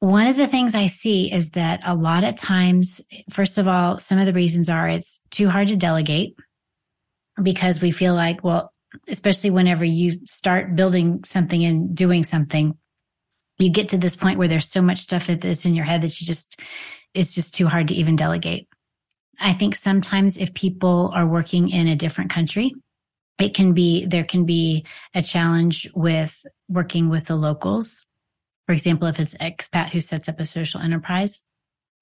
One 0.00 0.26
of 0.26 0.36
the 0.36 0.46
things 0.46 0.74
I 0.74 0.88
see 0.88 1.32
is 1.32 1.52
that 1.52 1.80
a 1.86 1.94
lot 1.94 2.24
of 2.24 2.36
times, 2.36 3.00
first 3.30 3.56
of 3.56 3.66
all, 3.66 3.98
some 3.98 4.18
of 4.18 4.26
the 4.26 4.34
reasons 4.34 4.68
are 4.68 4.86
it's 4.86 5.22
too 5.30 5.48
hard 5.48 5.68
to 5.68 5.76
delegate 5.76 6.36
because 7.42 7.80
we 7.80 7.90
feel 7.90 8.14
like, 8.14 8.42
well, 8.42 8.72
especially 9.08 9.50
whenever 9.50 9.84
you 9.84 10.20
start 10.26 10.76
building 10.76 11.22
something 11.24 11.64
and 11.64 11.94
doing 11.94 12.22
something, 12.22 12.76
you 13.58 13.70
get 13.70 13.90
to 13.90 13.98
this 13.98 14.16
point 14.16 14.38
where 14.38 14.48
there's 14.48 14.68
so 14.68 14.82
much 14.82 14.98
stuff 14.98 15.26
that's 15.26 15.66
in 15.66 15.74
your 15.74 15.84
head 15.84 16.02
that 16.02 16.20
you 16.20 16.26
just, 16.26 16.60
it's 17.14 17.34
just 17.34 17.54
too 17.54 17.66
hard 17.66 17.88
to 17.88 17.94
even 17.94 18.16
delegate. 18.16 18.68
I 19.40 19.52
think 19.52 19.76
sometimes 19.76 20.36
if 20.36 20.54
people 20.54 21.10
are 21.14 21.26
working 21.26 21.68
in 21.70 21.88
a 21.88 21.96
different 21.96 22.30
country, 22.30 22.74
it 23.38 23.54
can 23.54 23.74
be, 23.74 24.06
there 24.06 24.24
can 24.24 24.44
be 24.46 24.86
a 25.14 25.22
challenge 25.22 25.90
with 25.94 26.44
working 26.68 27.08
with 27.08 27.26
the 27.26 27.36
locals. 27.36 28.06
For 28.66 28.72
example, 28.72 29.08
if 29.08 29.20
it's 29.20 29.34
expat 29.34 29.90
who 29.90 30.00
sets 30.00 30.28
up 30.28 30.40
a 30.40 30.46
social 30.46 30.80
enterprise. 30.80 31.40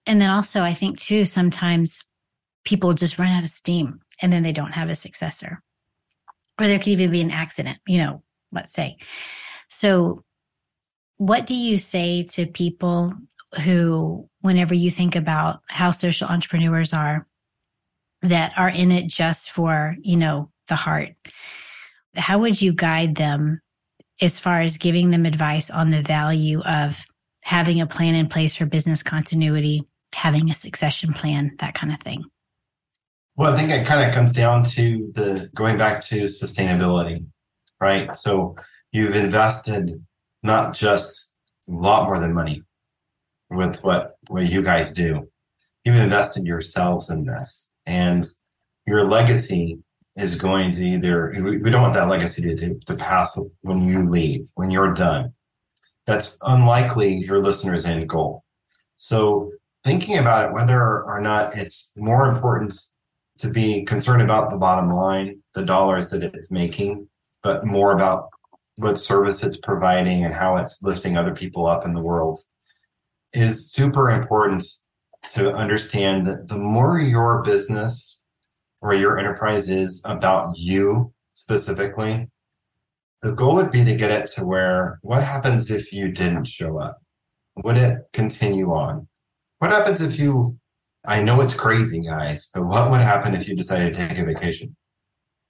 And 0.07 0.21
then 0.21 0.31
also, 0.31 0.63
I 0.63 0.75
think 0.75 0.99
too, 0.99 1.25
sometimes 1.25 2.03
people 2.65 2.95
just 2.95 3.19
run 3.19 3.33
out 3.33 3.45
of 3.45 3.51
steam 3.51 4.01
and 4.21 4.33
then 4.33 4.43
they 4.43 4.53
don't 4.53 4.73
have 4.73 4.91
a 4.91 4.95
successor. 4.95 5.63
Or 6.59 6.67
there 6.67 6.79
could 6.79 6.89
even 6.89 7.11
be 7.11 7.21
an 7.21 7.31
accident, 7.31 7.79
you 7.87 7.99
know, 7.99 8.23
let's 8.53 8.73
say. 8.73 8.97
So, 9.69 10.23
what 11.17 11.47
do 11.47 11.55
you 11.55 11.79
say 11.79 12.25
to 12.31 12.47
people 12.47 13.13
who, 13.65 14.29
whenever 14.41 14.75
you 14.75 14.91
think 14.91 15.17
about 15.17 15.61
how 15.69 15.91
social 15.91 16.29
entrepreneurs 16.29 16.93
are, 16.93 17.27
that 18.23 18.53
are 18.57 18.69
in 18.69 18.91
it 18.91 19.07
just 19.07 19.51
for, 19.51 19.97
you 20.01 20.17
know, 20.17 20.51
the 20.69 20.77
heart? 20.77 21.11
How 22.17 22.39
would 22.39 22.61
you 22.61 22.73
guide 22.73 23.17
them 23.17 23.61
as 24.21 24.39
far 24.39 24.61
as 24.61 24.79
giving 24.79 25.11
them 25.11 25.27
advice 25.27 25.71
on 25.71 25.91
the 25.91 26.03
value 26.03 26.61
of 26.63 27.05
having 27.43 27.81
a 27.81 27.87
plan 27.87 28.15
in 28.15 28.29
place 28.29 28.55
for 28.55 28.67
business 28.67 29.03
continuity, 29.03 29.83
having 30.13 30.51
a 30.51 30.55
succession 30.55 31.13
plan, 31.13 31.57
that 31.59 31.75
kind 31.75 31.93
of 31.93 32.01
thing? 32.01 32.25
Well, 33.37 33.53
I 33.53 33.57
think 33.57 33.71
it 33.71 33.87
kind 33.87 34.09
of 34.09 34.15
comes 34.15 34.33
down 34.33 34.63
to 34.65 35.11
the 35.13 35.51
going 35.55 35.77
back 35.77 36.01
to 36.03 36.25
sustainability, 36.25 37.27
right? 37.81 38.15
So 38.15 38.57
you've 38.93 39.17
invested 39.17 40.05
not 40.45 40.75
just 40.75 41.37
a 41.69 41.73
lot 41.73 42.05
more 42.05 42.21
than 42.21 42.33
money 42.33 42.63
with 43.51 43.83
what, 43.83 44.19
what 44.29 44.49
you 44.49 44.63
guys 44.63 44.93
do. 44.93 45.29
You've 45.85 45.97
invested 45.97 46.47
yourselves 46.47 47.11
in 47.11 47.25
this 47.25 47.73
and 47.87 48.25
your 48.87 49.03
legacy 49.03 49.81
is 50.17 50.37
going 50.37 50.71
to 50.73 50.85
either, 50.85 51.35
we 51.43 51.71
don't 51.71 51.83
want 51.83 51.95
that 51.95 52.09
legacy 52.09 52.55
to, 52.55 52.79
to 52.87 52.95
pass 52.95 53.37
when 53.63 53.85
you 53.85 54.09
leave, 54.09 54.49
when 54.55 54.71
you're 54.71 54.95
done. 54.95 55.33
That's 56.07 56.39
unlikely 56.43 57.17
your 57.17 57.43
listener's 57.43 57.85
end 57.85 58.09
goal. 58.09 58.45
So 58.97 59.51
thinking 59.83 60.19
about 60.19 60.49
it, 60.49 60.55
whether 60.55 61.03
or 61.03 61.21
not 61.21 61.57
it's 61.57 61.91
more 61.97 62.29
important 62.29 62.79
to 63.39 63.49
be 63.49 63.85
concerned 63.85 64.23
about 64.23 64.51
the 64.51 64.59
bottom 64.59 64.91
line, 64.91 65.41
the 65.55 65.65
dollars 65.65 66.11
that 66.11 66.23
it's 66.23 66.51
making, 66.51 67.09
but 67.43 67.65
more 67.65 67.93
about 67.93 68.29
what 68.79 68.99
service 68.99 69.43
it's 69.45 69.57
providing 69.59 70.25
and 70.25 70.35
how 70.35 70.57
it's 70.57 70.83
lifting 70.83 71.17
other 71.17 71.35
people 71.35 71.67
up 71.67 71.85
in 71.85 71.95
the 71.95 72.03
world 72.03 72.39
is 73.33 73.73
super 73.73 74.11
important 74.11 74.65
to 75.33 75.53
understand 75.53 76.27
that 76.27 76.49
the 76.49 76.57
more 76.57 77.01
your 77.01 77.43
business 77.43 78.21
or 78.81 78.95
your 78.95 79.19
enterprise 79.19 79.71
is 79.71 80.03
about 80.05 80.57
you 80.57 81.13
specifically, 81.33 82.29
the 83.23 83.33
goal 83.33 83.55
would 83.55 83.73
be 83.73 83.85
to 83.85 83.95
get 83.95 84.11
it 84.11 84.27
to 84.29 84.45
where 84.45 84.99
what 85.03 85.23
happens 85.23 85.71
if 85.71 85.93
you 85.93 86.09
didn't 86.09 86.47
show 86.47 86.79
up? 86.79 86.99
Would 87.65 87.77
it 87.77 87.99
continue 88.13 88.73
on? 88.73 89.09
What 89.59 89.71
happens 89.71 90.03
if 90.03 90.19
you 90.19 90.59
I 91.07 91.23
know 91.23 91.41
it's 91.43 91.55
crazy, 91.55 92.01
guys, 92.01 92.49
but 92.53 92.65
what 92.65 92.91
would 92.91 93.01
happen 93.01 93.35
if 93.35 93.47
you 93.47 93.55
decided 93.55 93.95
to 93.95 94.09
take 94.09 94.19
a 94.19 94.25
vacation 94.25 94.75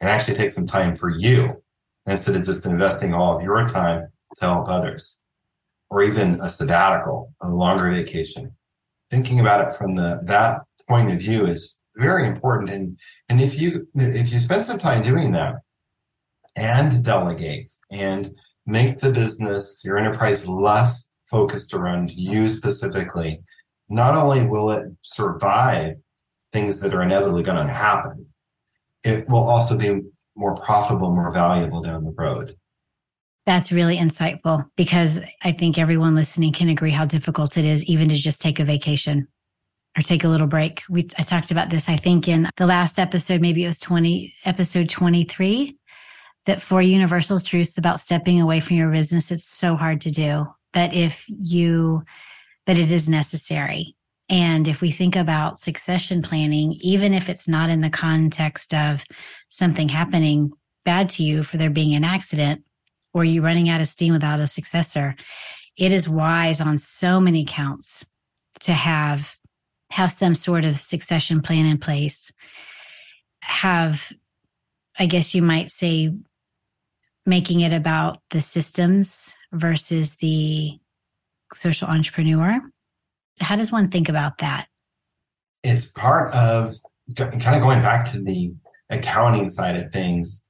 and 0.00 0.10
actually 0.10 0.34
take 0.34 0.50
some 0.50 0.66
time 0.66 0.96
for 0.96 1.10
you 1.10 1.62
instead 2.06 2.34
of 2.34 2.44
just 2.44 2.66
investing 2.66 3.14
all 3.14 3.36
of 3.36 3.42
your 3.42 3.68
time 3.68 4.08
to 4.36 4.44
help 4.44 4.68
others? 4.68 5.20
Or 5.90 6.02
even 6.02 6.40
a 6.40 6.50
sabbatical, 6.50 7.32
a 7.40 7.48
longer 7.48 7.88
vacation. 7.90 8.52
Thinking 9.10 9.38
about 9.38 9.68
it 9.68 9.76
from 9.76 9.94
the 9.94 10.18
that 10.24 10.62
point 10.88 11.12
of 11.12 11.20
view 11.20 11.46
is 11.46 11.80
very 11.96 12.26
important. 12.26 12.70
And 12.70 12.98
and 13.28 13.40
if 13.40 13.60
you 13.60 13.86
if 13.94 14.32
you 14.32 14.40
spend 14.40 14.66
some 14.66 14.78
time 14.78 15.02
doing 15.02 15.30
that 15.32 15.54
and 16.56 17.04
delegate 17.04 17.70
and 17.92 18.28
make 18.66 18.98
the 18.98 19.10
business, 19.10 19.82
your 19.84 19.98
enterprise 19.98 20.48
less 20.48 21.12
focused 21.30 21.74
around 21.74 22.10
you 22.10 22.48
specifically 22.48 23.40
not 23.88 24.14
only 24.14 24.46
will 24.46 24.70
it 24.70 24.86
survive 25.02 25.96
things 26.52 26.80
that 26.80 26.94
are 26.94 27.02
inevitably 27.02 27.42
going 27.42 27.66
to 27.66 27.72
happen, 27.72 28.26
it 29.02 29.28
will 29.28 29.44
also 29.44 29.76
be 29.76 30.00
more 30.36 30.54
profitable, 30.54 31.14
more 31.14 31.30
valuable 31.30 31.82
down 31.82 32.04
the 32.04 32.14
road. 32.16 32.56
That's 33.46 33.70
really 33.70 33.98
insightful 33.98 34.64
because 34.76 35.20
I 35.42 35.52
think 35.52 35.78
everyone 35.78 36.14
listening 36.14 36.52
can 36.52 36.70
agree 36.70 36.90
how 36.90 37.04
difficult 37.04 37.58
it 37.58 37.64
is 37.64 37.84
even 37.84 38.08
to 38.08 38.14
just 38.14 38.40
take 38.40 38.58
a 38.58 38.64
vacation 38.64 39.28
or 39.96 40.02
take 40.02 40.24
a 40.24 40.28
little 40.28 40.46
break. 40.46 40.82
We 40.88 41.08
I 41.18 41.22
talked 41.24 41.50
about 41.50 41.68
this 41.68 41.88
I 41.88 41.96
think 41.96 42.26
in 42.26 42.48
the 42.56 42.66
last 42.66 42.98
episode 42.98 43.42
maybe 43.42 43.64
it 43.64 43.68
was 43.68 43.80
20 43.80 44.34
episode 44.46 44.88
23 44.88 45.76
that 46.46 46.62
for 46.62 46.80
universal 46.80 47.38
truths 47.38 47.76
about 47.76 48.00
stepping 48.00 48.40
away 48.40 48.60
from 48.60 48.76
your 48.76 48.90
business 48.90 49.30
it's 49.30 49.48
so 49.48 49.76
hard 49.76 50.00
to 50.02 50.10
do. 50.10 50.46
But 50.72 50.94
if 50.94 51.24
you 51.28 52.02
but 52.66 52.78
it 52.78 52.90
is 52.90 53.08
necessary. 53.08 53.96
And 54.28 54.66
if 54.66 54.80
we 54.80 54.90
think 54.90 55.16
about 55.16 55.60
succession 55.60 56.22
planning, 56.22 56.72
even 56.80 57.12
if 57.12 57.28
it's 57.28 57.46
not 57.46 57.70
in 57.70 57.82
the 57.82 57.90
context 57.90 58.72
of 58.72 59.04
something 59.50 59.88
happening 59.88 60.52
bad 60.84 61.08
to 61.10 61.22
you 61.22 61.42
for 61.42 61.56
there 61.56 61.70
being 61.70 61.94
an 61.94 62.04
accident 62.04 62.62
or 63.12 63.24
you 63.24 63.42
running 63.42 63.68
out 63.68 63.80
of 63.80 63.88
steam 63.88 64.12
without 64.12 64.40
a 64.40 64.46
successor, 64.46 65.14
it 65.76 65.92
is 65.92 66.08
wise 66.08 66.60
on 66.60 66.78
so 66.78 67.20
many 67.20 67.44
counts 67.44 68.06
to 68.60 68.72
have 68.72 69.36
have 69.90 70.10
some 70.10 70.34
sort 70.34 70.64
of 70.64 70.76
succession 70.76 71.40
plan 71.40 71.66
in 71.66 71.78
place. 71.78 72.32
Have, 73.42 74.12
I 74.98 75.06
guess 75.06 75.34
you 75.34 75.42
might 75.42 75.70
say, 75.70 76.12
making 77.26 77.60
it 77.60 77.72
about 77.72 78.20
the 78.30 78.40
systems 78.40 79.34
versus 79.52 80.16
the 80.16 80.78
social 81.56 81.88
entrepreneur. 81.88 82.60
How 83.40 83.56
does 83.56 83.72
one 83.72 83.88
think 83.88 84.08
about 84.08 84.38
that? 84.38 84.66
It's 85.62 85.86
part 85.86 86.32
of 86.34 86.76
kind 87.16 87.56
of 87.56 87.62
going 87.62 87.82
back 87.82 88.10
to 88.12 88.20
the 88.20 88.54
accounting 88.90 89.48
side 89.48 89.76
of 89.76 89.92
things. 89.92 90.44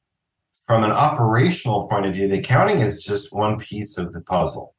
From 0.66 0.82
an 0.82 0.92
operational 0.92 1.88
point 1.88 2.06
of 2.06 2.14
view, 2.14 2.26
the 2.26 2.38
accounting 2.38 2.78
is 2.78 3.02
just 3.02 3.34
one 3.36 3.58
piece 3.58 3.98
of 3.98 4.12
the 4.12 4.22
puzzle. 4.22 4.74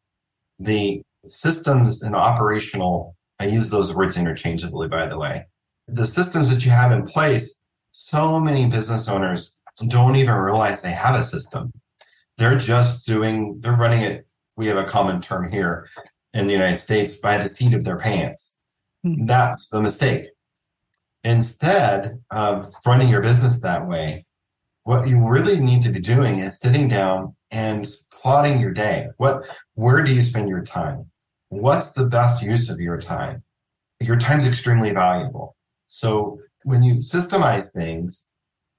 The 0.59 1.01
systems 1.27 2.01
and 2.01 2.15
operational, 2.15 3.15
I 3.39 3.47
use 3.47 3.69
those 3.69 3.93
words 3.93 4.17
interchangeably, 4.17 4.87
by 4.87 5.07
the 5.07 5.17
way. 5.17 5.45
The 5.87 6.07
systems 6.07 6.49
that 6.49 6.65
you 6.65 6.71
have 6.71 6.91
in 6.91 7.05
place, 7.05 7.61
so 7.91 8.39
many 8.39 8.67
business 8.67 9.07
owners 9.07 9.57
don't 9.87 10.15
even 10.15 10.33
realize 10.35 10.81
they 10.81 10.91
have 10.91 11.15
a 11.15 11.23
system. 11.23 11.71
They're 12.37 12.57
just 12.57 13.05
doing, 13.05 13.59
they're 13.61 13.73
running 13.73 14.01
it. 14.01 14.27
We 14.57 14.67
have 14.67 14.77
a 14.77 14.85
common 14.85 15.21
term 15.21 15.51
here 15.51 15.87
in 16.35 16.47
the 16.47 16.53
United 16.53 16.77
States 16.77 17.17
by 17.17 17.37
the 17.37 17.49
seat 17.49 17.73
of 17.73 17.85
their 17.85 17.97
pants. 17.97 18.57
Mm-hmm. 19.05 19.25
That's 19.25 19.69
the 19.69 19.81
mistake. 19.81 20.25
Instead 21.23 22.21
of 22.29 22.69
running 22.85 23.09
your 23.09 23.21
business 23.21 23.61
that 23.61 23.87
way, 23.87 24.25
what 24.83 25.07
you 25.07 25.27
really 25.27 25.59
need 25.59 25.81
to 25.83 25.89
be 25.89 25.99
doing 25.99 26.37
is 26.39 26.59
sitting 26.59 26.87
down 26.87 27.35
and 27.49 27.87
plotting 28.11 28.59
your 28.59 28.73
day. 28.73 29.07
What, 29.17 29.49
where 29.73 30.03
do 30.03 30.13
you 30.13 30.21
spend 30.21 30.49
your 30.49 30.61
time? 30.61 31.09
What's 31.49 31.93
the 31.93 32.05
best 32.05 32.43
use 32.43 32.69
of 32.69 32.79
your 32.79 32.99
time? 33.01 33.41
Your 33.99 34.17
time's 34.17 34.45
extremely 34.45 34.91
valuable. 34.91 35.55
So 35.87 36.39
when 36.63 36.83
you 36.83 36.95
systemize 36.95 37.71
things, 37.71 38.27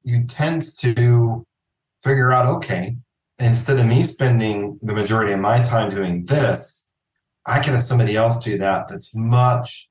you 0.05 0.25
tend 0.25 0.63
to 0.79 1.45
figure 2.05 2.31
out, 2.31 2.47
okay, 2.57 2.97
instead 3.39 3.79
of 3.79 3.87
me 3.87 4.03
spending 4.03 4.79
the 4.83 4.95
majority 4.95 5.33
of 5.33 5.41
my 5.41 5.63
time 5.63 5.91
doing 5.91 6.27
this, 6.27 6.86
I 7.47 7.61
can 7.61 7.75
have 7.75 7.83
somebody 7.83 8.17
else 8.17 8.43
do 8.43 8.59
that 8.59 8.89
that's 8.89 9.15
much, 9.15 9.89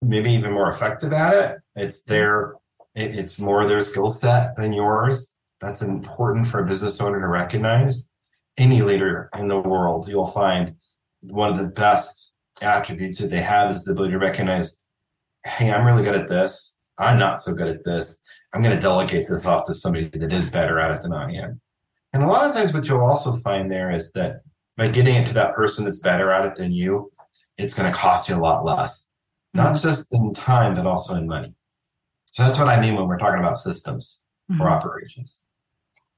maybe 0.00 0.32
even 0.32 0.52
more 0.52 0.68
effective 0.68 1.12
at 1.12 1.34
it. 1.34 1.58
It's 1.76 2.02
mm-hmm. 2.02 2.12
their, 2.12 2.54
it's 2.94 3.38
more 3.38 3.66
their 3.66 3.80
skill 3.80 4.10
set 4.10 4.56
than 4.56 4.72
yours. 4.72 5.36
That's 5.60 5.82
important 5.82 6.46
for 6.46 6.60
a 6.60 6.66
business 6.66 7.00
owner 7.00 7.20
to 7.20 7.28
recognize. 7.28 8.10
Any 8.56 8.82
leader 8.82 9.28
in 9.36 9.48
the 9.48 9.60
world, 9.60 10.08
you'll 10.08 10.26
find 10.26 10.76
one 11.20 11.50
of 11.50 11.58
the 11.58 11.68
best 11.68 12.34
attributes 12.60 13.18
that 13.18 13.28
they 13.28 13.40
have 13.40 13.72
is 13.72 13.84
the 13.84 13.92
ability 13.92 14.12
to 14.12 14.18
recognize, 14.18 14.78
hey, 15.44 15.72
I'm 15.72 15.86
really 15.86 16.04
good 16.04 16.14
at 16.14 16.28
this. 16.28 16.78
I'm 16.98 17.18
not 17.18 17.40
so 17.40 17.52
good 17.54 17.68
at 17.68 17.84
this. 17.84 18.20
I'm 18.52 18.62
going 18.62 18.74
to 18.74 18.80
delegate 18.80 19.26
this 19.28 19.46
off 19.46 19.64
to 19.64 19.74
somebody 19.74 20.08
that 20.08 20.32
is 20.32 20.48
better 20.48 20.78
at 20.78 20.92
it 20.92 21.00
than 21.00 21.12
I 21.12 21.32
am. 21.32 21.60
And 22.12 22.22
a 22.22 22.26
lot 22.28 22.46
of 22.46 22.54
times, 22.54 22.72
what 22.72 22.86
you'll 22.86 23.00
also 23.00 23.36
find 23.38 23.70
there 23.70 23.90
is 23.90 24.12
that 24.12 24.42
by 24.76 24.88
getting 24.88 25.14
it 25.14 25.26
to 25.28 25.34
that 25.34 25.54
person 25.54 25.84
that's 25.84 25.98
better 25.98 26.30
at 26.30 26.44
it 26.44 26.56
than 26.56 26.72
you, 26.72 27.12
it's 27.58 27.74
going 27.74 27.90
to 27.90 27.96
cost 27.96 28.28
you 28.28 28.34
a 28.34 28.38
lot 28.38 28.64
less, 28.64 29.10
mm-hmm. 29.56 29.64
not 29.64 29.80
just 29.80 30.12
in 30.12 30.34
time, 30.34 30.74
but 30.74 30.86
also 30.86 31.14
in 31.14 31.26
money. 31.26 31.54
So 32.32 32.42
that's 32.44 32.58
what 32.58 32.68
I 32.68 32.80
mean 32.80 32.96
when 32.96 33.06
we're 33.06 33.18
talking 33.18 33.38
about 33.38 33.58
systems 33.58 34.20
mm-hmm. 34.50 34.60
or 34.60 34.68
operations. 34.68 35.36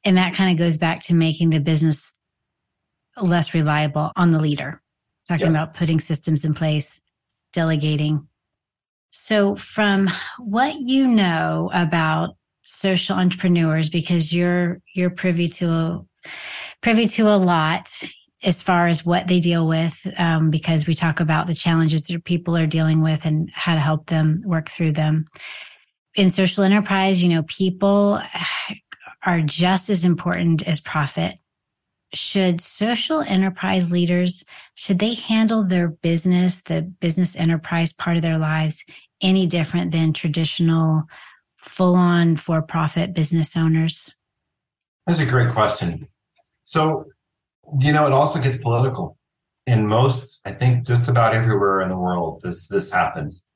And 0.04 0.16
that 0.16 0.34
kind 0.34 0.50
of 0.50 0.56
goes 0.56 0.78
back 0.78 1.02
to 1.04 1.14
making 1.14 1.50
the 1.50 1.58
business 1.58 2.16
less 3.20 3.54
reliable 3.54 4.12
on 4.16 4.30
the 4.30 4.38
leader, 4.38 4.82
talking 5.28 5.46
yes. 5.46 5.54
about 5.54 5.74
putting 5.74 6.00
systems 6.00 6.44
in 6.44 6.54
place, 6.54 7.00
delegating. 7.52 8.28
So, 9.10 9.56
from 9.56 10.10
what 10.38 10.78
you 10.80 11.06
know 11.06 11.70
about 11.72 12.36
social 12.62 13.16
entrepreneurs 13.16 13.88
because 13.88 14.32
you're 14.32 14.80
you're 14.92 15.10
privy 15.10 15.48
to 15.48 15.70
a 15.70 16.04
privy 16.82 17.06
to 17.06 17.28
a 17.28 17.36
lot 17.36 17.88
as 18.46 18.62
far 18.62 18.86
as 18.86 19.04
what 19.04 19.26
they 19.26 19.40
deal 19.40 19.66
with 19.66 20.06
um, 20.16 20.48
because 20.50 20.86
we 20.86 20.94
talk 20.94 21.20
about 21.20 21.46
the 21.46 21.54
challenges 21.54 22.04
that 22.04 22.24
people 22.24 22.56
are 22.56 22.66
dealing 22.66 23.02
with 23.02 23.26
and 23.26 23.50
how 23.52 23.74
to 23.74 23.80
help 23.80 24.06
them 24.06 24.40
work 24.46 24.70
through 24.70 24.92
them 24.92 25.26
in 26.14 26.30
social 26.30 26.64
enterprise 26.64 27.22
you 27.22 27.28
know 27.28 27.42
people 27.42 28.20
are 29.26 29.40
just 29.40 29.90
as 29.90 30.04
important 30.04 30.66
as 30.66 30.80
profit 30.80 31.34
should 32.14 32.60
social 32.60 33.20
enterprise 33.20 33.90
leaders 33.90 34.44
should 34.74 35.00
they 35.00 35.14
handle 35.14 35.64
their 35.64 35.88
business 35.88 36.62
the 36.62 36.80
business 36.80 37.36
enterprise 37.36 37.92
part 37.92 38.16
of 38.16 38.22
their 38.22 38.38
lives 38.38 38.84
any 39.20 39.46
different 39.46 39.92
than 39.92 40.12
traditional 40.12 41.04
full 41.56 41.94
on 41.94 42.36
for 42.36 42.62
profit 42.62 43.12
business 43.12 43.56
owners? 43.56 44.14
That's 45.06 45.20
a 45.20 45.26
great 45.26 45.52
question. 45.52 46.08
So, 46.62 47.06
you 47.80 47.92
know, 47.92 48.06
it 48.06 48.12
also 48.12 48.40
gets 48.40 48.56
political. 48.56 49.16
In 49.66 49.86
most, 49.86 50.40
I 50.46 50.52
think 50.52 50.86
just 50.86 51.08
about 51.08 51.34
everywhere 51.34 51.80
in 51.80 51.88
the 51.88 51.98
world, 51.98 52.40
this 52.42 52.68
this 52.68 52.92
happens. 52.92 53.48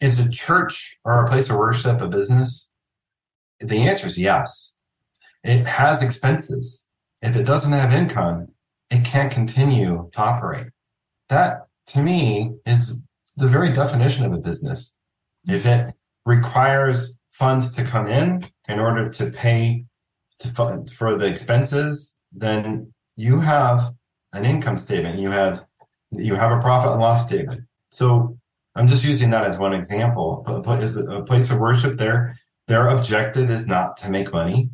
Is 0.00 0.20
a 0.20 0.30
church 0.30 0.98
or 1.04 1.24
a 1.24 1.26
place 1.26 1.50
of 1.50 1.56
worship 1.56 2.00
a 2.00 2.08
business? 2.08 2.70
The 3.60 3.88
answer 3.88 4.06
is 4.06 4.18
yes. 4.18 4.76
It 5.42 5.66
has 5.66 6.02
expenses. 6.02 6.88
If 7.22 7.34
it 7.34 7.44
doesn't 7.44 7.72
have 7.72 7.92
income, 7.92 8.48
it 8.90 9.04
can't 9.04 9.32
continue 9.32 10.08
to 10.12 10.20
operate. 10.20 10.66
That 11.28 11.66
to 11.88 12.02
me 12.02 12.52
is 12.66 13.04
the 13.36 13.48
very 13.48 13.72
definition 13.72 14.24
of 14.24 14.32
a 14.32 14.38
business. 14.38 14.94
If 15.46 15.66
it 15.66 15.94
requires 16.26 17.16
funds 17.32 17.74
to 17.76 17.84
come 17.84 18.06
in 18.06 18.44
in 18.68 18.78
order 18.78 19.08
to 19.08 19.30
pay 19.30 19.86
to, 20.40 20.84
for 20.96 21.14
the 21.14 21.26
expenses, 21.26 22.16
then 22.32 22.92
you 23.18 23.40
have 23.40 23.92
an 24.32 24.44
income 24.44 24.78
statement. 24.78 25.18
You 25.18 25.30
have 25.30 25.66
you 26.12 26.34
have 26.36 26.52
a 26.52 26.60
profit 26.60 26.92
and 26.92 27.00
loss 27.00 27.26
statement. 27.26 27.62
So 27.90 28.38
I'm 28.76 28.86
just 28.86 29.04
using 29.04 29.30
that 29.30 29.44
as 29.44 29.58
one 29.58 29.74
example. 29.74 30.44
Is 30.80 30.96
a 30.96 31.22
place 31.22 31.50
of 31.50 31.58
worship 31.58 31.98
there. 31.98 32.38
Their 32.68 32.86
objective 32.86 33.50
is 33.50 33.66
not 33.66 33.96
to 33.98 34.10
make 34.10 34.32
money, 34.32 34.70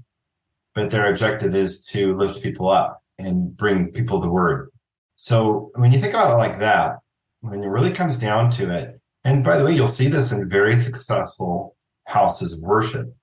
but 0.75 0.91
their 0.91 1.09
objective 1.09 1.55
is 1.55 1.87
to 1.87 2.15
lift 2.17 2.43
people 2.43 2.69
up 2.69 3.03
and 3.19 3.57
bring 3.57 3.91
people 3.91 4.21
the 4.21 4.31
word. 4.31 4.71
So 5.17 5.71
when 5.77 5.91
you 5.91 5.99
think 5.99 6.13
about 6.13 6.31
it 6.31 6.35
like 6.35 6.59
that, 6.59 6.99
when 7.41 7.63
it 7.63 7.69
really 7.69 7.93
comes 7.93 8.19
down 8.19 8.51
to 8.53 8.71
it, 8.71 9.01
and 9.25 9.43
by 9.43 9.57
the 9.57 9.65
way, 9.65 9.73
you'll 9.73 9.87
see 9.87 10.09
this 10.09 10.33
in 10.33 10.49
very 10.51 10.77
successful 10.77 11.77
houses 12.07 12.53
of 12.53 12.69
worship. 12.69 13.15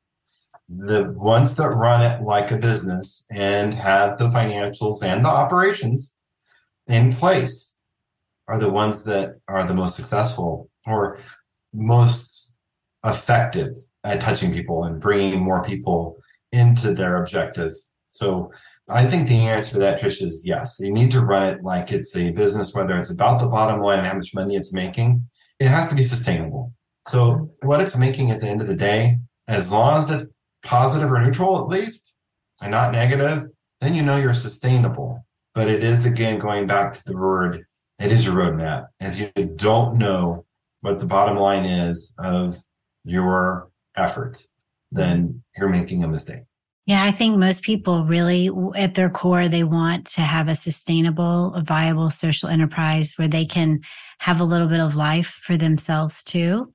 The 0.78 1.12
ones 1.18 1.56
that 1.58 1.70
run 1.70 2.02
it 2.02 2.24
like 2.24 2.52
a 2.52 2.58
business 2.58 3.26
and 3.30 3.74
have 3.74 4.18
the 4.18 4.30
financials 4.30 5.04
and 5.04 5.26
the 5.26 5.30
operations 5.30 6.18
in 6.88 7.12
place 7.12 7.78
are 8.48 8.58
the 8.58 8.72
ones 8.72 9.04
that 9.04 9.36
are 9.48 9.66
the 9.66 9.74
most 9.74 9.96
successful 9.96 10.70
or 10.86 11.20
most 11.74 12.56
effective 13.06 13.76
at 14.04 14.22
touching 14.22 14.54
people 14.54 14.86
and 14.86 15.02
bringing 15.02 15.44
more 15.44 15.64
people 15.64 16.18
into 16.52 16.94
their 16.94 17.18
objective. 17.22 17.74
So 18.12 18.52
I 18.90 19.06
think 19.06 19.28
the 19.28 19.40
answer 19.40 19.72
to 19.74 19.80
that, 19.80 20.02
Trish, 20.02 20.22
is 20.22 20.44
yes. 20.46 20.78
You 20.80 20.92
need 20.92 21.12
to 21.12 21.22
run 21.22 21.50
it 21.50 21.64
like 21.64 21.92
it's 21.92 22.16
a 22.16 22.32
business, 22.32 22.74
whether 22.74 22.98
it's 23.00 23.12
about 23.12 23.40
the 23.40 23.48
bottom 23.48 23.80
line 23.80 24.00
and 24.00 24.08
how 24.08 24.16
much 24.16 24.34
money 24.34 24.56
it's 24.56 24.74
making. 24.74 25.26
It 25.60 25.68
has 25.68 25.88
to 25.90 25.96
be 25.96 26.04
sustainable. 26.04 26.74
So 27.08 27.52
what 27.62 27.82
it's 27.82 27.98
making 27.98 28.32
at 28.32 28.40
the 28.40 28.50
end 28.50 28.62
of 28.62 28.68
the 28.68 28.76
day, 28.76 29.20
as 29.48 29.72
long 29.72 29.98
as 29.98 30.12
it's 30.12 30.26
positive 30.63 31.12
or 31.12 31.21
neutral 31.21 31.58
at 31.62 31.67
least, 31.67 32.13
and 32.62 32.71
not 32.71 32.91
negative, 32.91 33.45
then 33.80 33.95
you 33.95 34.04
know 34.04 34.17
you're 34.17 34.34
sustainable. 34.34 35.26
But 35.54 35.67
it 35.67 35.84
is 35.84 36.06
again 36.06 36.39
going 36.39 36.67
back 36.67 36.93
to 36.93 37.04
the 37.04 37.17
word, 37.17 37.65
it 38.00 38.12
is 38.12 38.26
your 38.26 38.36
roadmap. 38.36 38.88
If 39.00 39.19
you 39.19 39.45
don't 39.45 39.97
know 39.97 40.45
what 40.82 41.00
the 41.00 41.06
bottom 41.06 41.38
line 41.38 41.65
is 41.65 42.13
of 42.17 42.62
your 43.04 43.69
effort, 43.95 44.45
then 44.91 45.43
you're 45.58 45.69
making 45.69 46.04
a 46.04 46.08
mistake. 46.08 46.43
Yeah, 46.88 47.04
I 47.04 47.12
think 47.12 47.38
most 47.38 47.63
people 47.63 48.06
really, 48.06 48.50
at 48.76 48.95
their 48.95 49.10
core, 49.10 49.47
they 49.47 49.63
want 49.63 50.08
to 50.08 50.21
have 50.21 50.47
a 50.47 50.56
sustainable, 50.56 51.54
a 51.54 51.62
viable 51.62 52.10
social 52.10 52.50
enterprise 52.50 53.13
where 53.15 53.28
they 53.28 53.45
can 53.45 53.82
have 54.17 54.41
a 54.41 54.45
little 54.45 54.67
bit 54.67 54.80
of 54.80 54.95
life 54.95 55.39
for 55.43 55.58
themselves 55.58 56.24
too. 56.24 56.74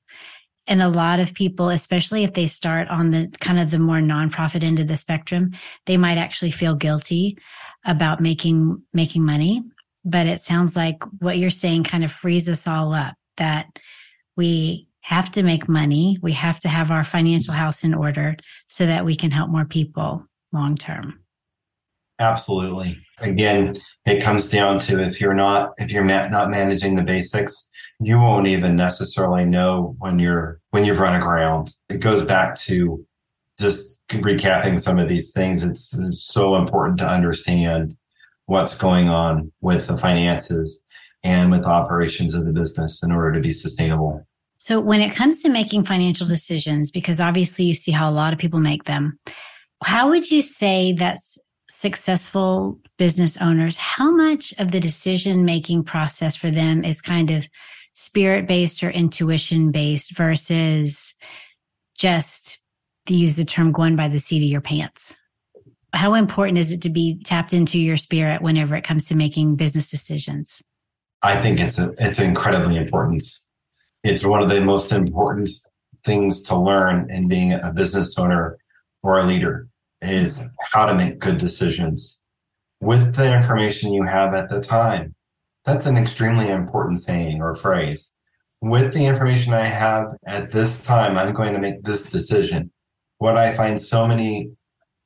And 0.67 0.83
a 0.83 0.89
lot 0.89 1.21
of 1.21 1.35
people, 1.35 1.69
especially 1.69 2.25
if 2.25 2.35
they 2.35 2.47
start 2.47 2.89
on 2.89 3.11
the 3.11 3.33
kind 3.41 3.61
of 3.61 3.71
the 3.71 3.79
more 3.79 3.99
nonprofit 3.99 4.65
end 4.65 4.81
of 4.81 4.89
the 4.89 4.97
spectrum, 4.97 5.53
they 5.87 5.97
might 5.97 6.19
actually 6.19 6.51
feel 6.51 6.75
guilty 6.75 7.39
about 7.85 8.21
making, 8.21 8.83
making 8.93 9.25
money. 9.25 9.63
But 10.05 10.27
it 10.27 10.41
sounds 10.41 10.75
like 10.75 11.03
what 11.21 11.39
you're 11.39 11.51
saying 11.51 11.85
kind 11.85 12.05
of 12.05 12.13
frees 12.13 12.49
us 12.49 12.67
all 12.67 12.93
up 12.93 13.15
that 13.37 13.79
we 14.37 14.89
have 15.01 15.31
to 15.33 15.43
make 15.43 15.69
money. 15.69 16.19
We 16.21 16.33
have 16.33 16.59
to 16.61 16.69
have 16.69 16.91
our 16.91 17.05
financial 17.05 17.55
house 17.55 17.85
in 17.85 17.95
order 17.95 18.37
so 18.67 18.87
that 18.87 19.05
we 19.05 19.15
can 19.15 19.31
help 19.31 19.51
more 19.51 19.65
people 19.65 20.27
long 20.53 20.75
term. 20.75 21.21
Absolutely. 22.19 22.99
Again, 23.21 23.75
it 24.05 24.23
comes 24.23 24.49
down 24.49 24.81
to 24.81 24.99
if 25.01 25.21
you're 25.21 25.35
not 25.35 25.75
if 25.79 25.91
you're 25.91 26.05
not 26.05 26.51
managing 26.51 26.97
the 26.97 27.03
basics, 27.03 27.71
you 28.01 28.19
won't 28.19 28.47
even 28.47 28.77
necessarily 28.77 29.45
know 29.45 29.97
when 29.99 30.19
you're 30.19 30.61
when 30.71 30.85
you've 30.85 31.01
run 31.01 31.21
aground. 31.21 31.75
It 31.89 32.01
goes 32.01 32.25
back 32.25 32.57
to 32.61 33.05
just 33.59 34.07
recapping 34.09 34.79
some 34.79 34.99
of 34.99 35.09
these 35.09 35.33
things. 35.33 35.63
It's, 35.63 35.99
it's 35.99 36.23
so 36.23 36.57
important 36.57 36.99
to 36.99 37.09
understand 37.09 37.97
what's 38.47 38.77
going 38.77 39.09
on 39.09 39.53
with 39.61 39.87
the 39.87 39.97
finances 39.97 40.85
and 41.25 41.51
with 41.51 41.65
operations 41.65 42.35
of 42.35 42.47
the 42.47 42.53
business 42.53 43.03
in 43.03 43.11
order 43.11 43.33
to 43.33 43.41
be 43.41 43.53
sustainable. 43.53 44.27
So 44.59 44.81
when 44.81 45.01
it 45.01 45.15
comes 45.15 45.43
to 45.43 45.49
making 45.49 45.85
financial 45.85 46.27
decisions, 46.27 46.91
because 46.91 47.21
obviously 47.21 47.65
you 47.65 47.75
see 47.75 47.93
how 47.93 48.09
a 48.09 48.13
lot 48.13 48.33
of 48.33 48.39
people 48.39 48.61
make 48.61 48.85
them, 48.85 49.19
how 49.83 50.09
would 50.11 50.31
you 50.31 50.43
say 50.43 50.93
that's 50.93 51.39
successful 51.69 52.79
business 52.97 53.37
owners, 53.39 53.77
how 53.77 54.11
much 54.11 54.55
of 54.59 54.71
the 54.71 54.81
decision 54.81 55.45
making 55.45 55.83
process 55.83 56.37
for 56.37 56.51
them 56.51 56.85
is 56.85 57.03
kind 57.03 57.31
of 57.31 57.49
spirit 57.99 58.47
based 58.47 58.85
or 58.85 58.91
intuition 58.91 59.71
based 59.73 60.15
versus 60.15 61.15
just 61.97 62.59
use 63.09 63.37
the 63.37 63.45
term 63.45 63.73
going 63.73 63.97
by 63.97 64.07
the 64.07 64.19
seat 64.19 64.43
of 64.43 64.51
your 64.51 64.61
pants? 64.61 65.17
How 65.95 66.13
important 66.13 66.59
is 66.59 66.73
it 66.73 66.83
to 66.83 66.91
be 66.91 67.23
tapped 67.25 67.55
into 67.55 67.81
your 67.81 67.97
spirit 67.97 68.43
whenever 68.43 68.77
it 68.77 68.85
comes 68.85 69.07
to 69.07 69.17
making 69.17 69.57
business 69.57 69.89
decisions? 69.89 70.61
I 71.23 71.37
think 71.37 71.59
it's 71.59 71.79
a, 71.79 71.95
it's 71.99 72.21
incredibly 72.21 72.77
important. 72.77 73.23
It's 74.05 74.27
one 74.27 74.43
of 74.43 74.51
the 74.51 74.61
most 74.61 74.93
important 74.93 75.49
things 76.05 76.43
to 76.43 76.57
learn 76.57 77.11
in 77.11 77.29
being 77.29 77.55
a 77.55 77.73
business 77.73 78.19
owner 78.19 78.59
or 79.03 79.19
a 79.19 79.25
leader 79.25 79.69
is 80.03 80.51
how 80.71 80.85
to 80.85 80.95
make 80.95 81.19
good 81.19 81.39
decisions. 81.39 82.23
with 82.81 83.15
the 83.15 83.35
information 83.35 83.95
you 83.95 84.03
have 84.03 84.35
at 84.35 84.51
the 84.51 84.61
time. 84.61 85.15
That's 85.67 85.87
an 85.87 85.97
extremely 85.97 86.49
important 86.49 86.99
saying 86.99 87.43
or 87.43 87.55
phrase. 87.55 88.15
With 88.63 88.95
the 88.95 89.05
information 89.05 89.53
I 89.53 89.67
have 89.67 90.15
at 90.25 90.53
this 90.53 90.85
time, 90.85 91.19
I'm 91.19 91.35
going 91.35 91.53
to 91.55 91.59
make 91.59 91.83
this 91.83 92.09
decision. 92.09 92.71
What 93.19 93.37
I 93.37 93.53
find 93.53 93.81
so 93.81 94.07
many 94.07 94.53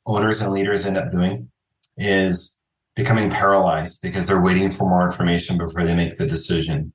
owners 0.05 0.43
and 0.43 0.53
leaders 0.53 0.87
end 0.87 0.99
up 0.99 1.11
doing 1.11 1.51
is 1.97 2.59
becoming 2.95 3.31
paralyzed 3.31 4.03
because 4.03 4.27
they're 4.27 4.43
waiting 4.43 4.71
for 4.71 4.89
more 4.89 5.05
information 5.05 5.57
before 5.57 5.85
they 5.85 5.95
make 5.95 6.17
the 6.17 6.27
decision. 6.27 6.93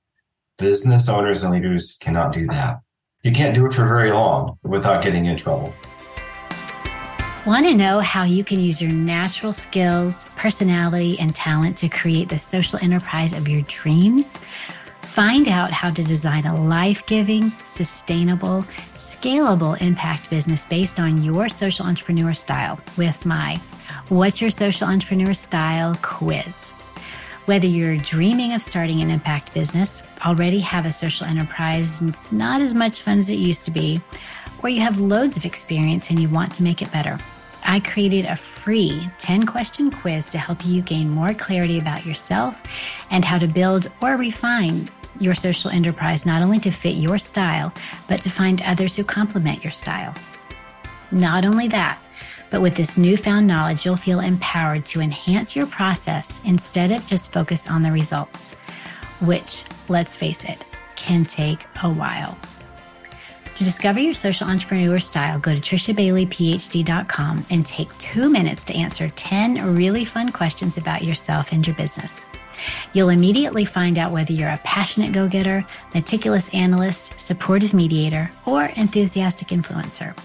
Business 0.59 1.09
owners 1.09 1.43
and 1.43 1.51
leaders 1.51 1.97
cannot 1.99 2.33
do 2.33 2.45
that. 2.47 2.77
You 3.23 3.31
can't 3.31 3.55
do 3.55 3.65
it 3.65 3.73
for 3.73 3.87
very 3.87 4.11
long 4.11 4.59
without 4.63 5.03
getting 5.03 5.25
in 5.25 5.37
trouble. 5.37 5.73
Want 7.45 7.67
to 7.67 7.75
know 7.75 7.99
how 7.99 8.23
you 8.23 8.43
can 8.43 8.59
use 8.59 8.81
your 8.81 8.91
natural 8.91 9.53
skills, 9.53 10.25
personality, 10.35 11.19
and 11.19 11.35
talent 11.35 11.77
to 11.77 11.87
create 11.87 12.27
the 12.27 12.39
social 12.39 12.79
enterprise 12.81 13.33
of 13.33 13.47
your 13.47 13.61
dreams? 13.67 14.39
Find 15.03 15.47
out 15.47 15.69
how 15.69 15.91
to 15.91 16.03
design 16.03 16.47
a 16.47 16.59
life 16.59 17.05
giving, 17.05 17.51
sustainable, 17.63 18.65
scalable 18.95 19.79
impact 19.79 20.27
business 20.31 20.65
based 20.65 20.99
on 20.99 21.21
your 21.21 21.47
social 21.47 21.85
entrepreneur 21.85 22.33
style 22.33 22.79
with 22.97 23.27
my 23.27 23.57
What's 24.09 24.41
Your 24.41 24.49
Social 24.49 24.87
Entrepreneur 24.87 25.35
Style 25.35 25.93
quiz. 26.01 26.71
Whether 27.45 27.67
you're 27.67 27.97
dreaming 27.97 28.53
of 28.53 28.61
starting 28.63 29.03
an 29.03 29.11
impact 29.11 29.53
business, 29.53 30.01
already 30.25 30.61
have 30.61 30.87
a 30.87 30.91
social 30.91 31.27
enterprise, 31.27 32.01
and 32.01 32.09
it's 32.09 32.31
not 32.31 32.61
as 32.61 32.73
much 32.73 33.01
fun 33.01 33.19
as 33.19 33.29
it 33.29 33.37
used 33.37 33.65
to 33.65 33.71
be, 33.71 34.01
or 34.63 34.69
you 34.69 34.81
have 34.81 34.99
loads 34.99 35.37
of 35.37 35.45
experience 35.45 36.09
and 36.09 36.19
you 36.19 36.27
want 36.27 36.51
to 36.55 36.63
make 36.63 36.81
it 36.81 36.91
better. 36.91 37.19
I 37.65 37.79
created 37.79 38.25
a 38.25 38.35
free 38.35 39.09
10 39.17 39.47
question 39.47 39.89
quiz 39.89 40.29
to 40.29 40.37
help 40.37 40.65
you 40.65 40.81
gain 40.81 41.09
more 41.09 41.33
clarity 41.33 41.79
about 41.79 42.05
yourself 42.05 42.61
and 43.09 43.25
how 43.25 43.39
to 43.39 43.47
build 43.47 43.91
or 44.01 44.15
refine 44.17 44.89
your 45.19 45.33
social 45.33 45.71
enterprise, 45.71 46.25
not 46.25 46.41
only 46.41 46.59
to 46.59 46.71
fit 46.71 46.95
your 46.95 47.17
style, 47.17 47.73
but 48.07 48.21
to 48.21 48.29
find 48.29 48.61
others 48.61 48.95
who 48.95 49.03
complement 49.03 49.63
your 49.63 49.71
style. 49.71 50.13
Not 51.11 51.43
only 51.43 51.67
that, 51.69 51.97
but 52.51 52.61
with 52.61 52.75
this 52.75 52.97
newfound 52.97 53.47
knowledge, 53.47 53.85
you'll 53.85 53.95
feel 53.95 54.19
empowered 54.19 54.85
to 54.87 55.01
enhance 55.01 55.55
your 55.55 55.65
process 55.65 56.39
instead 56.45 56.91
of 56.91 57.05
just 57.07 57.31
focus 57.31 57.69
on 57.69 57.81
the 57.81 57.91
results, 57.91 58.53
which, 59.21 59.63
let's 59.89 60.15
face 60.15 60.43
it, 60.43 60.63
can 60.95 61.25
take 61.25 61.65
a 61.83 61.89
while. 61.89 62.37
To 63.55 63.63
discover 63.63 64.01
your 64.01 64.13
social 64.13 64.49
entrepreneur 64.49 64.99
style, 64.99 65.39
go 65.39 65.57
to 65.57 65.61
trishabaileyphd.com 65.61 67.45
and 67.49 67.65
take 67.65 67.97
two 67.99 68.29
minutes 68.29 68.65
to 68.65 68.75
answer 68.75 69.07
10 69.15 69.75
really 69.75 70.03
fun 70.03 70.33
questions 70.33 70.77
about 70.77 71.05
yourself 71.05 71.53
and 71.53 71.65
your 71.65 71.75
business. 71.77 72.25
You'll 72.91 73.09
immediately 73.09 73.63
find 73.63 73.97
out 73.97 74.11
whether 74.11 74.33
you're 74.33 74.49
a 74.49 74.59
passionate 74.65 75.13
go 75.13 75.29
getter, 75.29 75.65
meticulous 75.93 76.53
analyst, 76.53 77.17
supportive 77.17 77.73
mediator, 77.73 78.29
or 78.45 78.65
enthusiastic 78.65 79.47
influencer. 79.47 80.17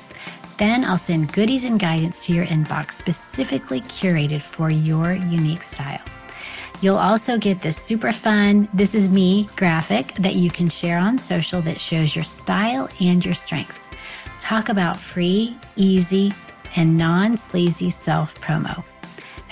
Then 0.58 0.84
I'll 0.84 0.98
send 0.98 1.32
goodies 1.32 1.62
and 1.62 1.78
guidance 1.78 2.26
to 2.26 2.34
your 2.34 2.46
inbox 2.46 2.92
specifically 2.94 3.80
curated 3.82 4.42
for 4.42 4.70
your 4.70 5.12
unique 5.12 5.62
style. 5.62 6.00
You'll 6.82 6.96
also 6.96 7.36
get 7.36 7.60
this 7.60 7.76
super 7.76 8.10
fun 8.10 8.66
This 8.72 8.94
Is 8.94 9.10
Me 9.10 9.48
graphic 9.56 10.14
that 10.14 10.36
you 10.36 10.50
can 10.50 10.70
share 10.70 10.98
on 10.98 11.18
social 11.18 11.60
that 11.62 11.78
shows 11.78 12.16
your 12.16 12.24
style 12.24 12.88
and 13.00 13.22
your 13.22 13.34
strengths. 13.34 13.80
Talk 14.38 14.70
about 14.70 14.96
free, 14.96 15.58
easy, 15.76 16.32
and 16.76 16.96
non 16.96 17.36
sleazy 17.36 17.90
self 17.90 18.34
promo. 18.40 18.82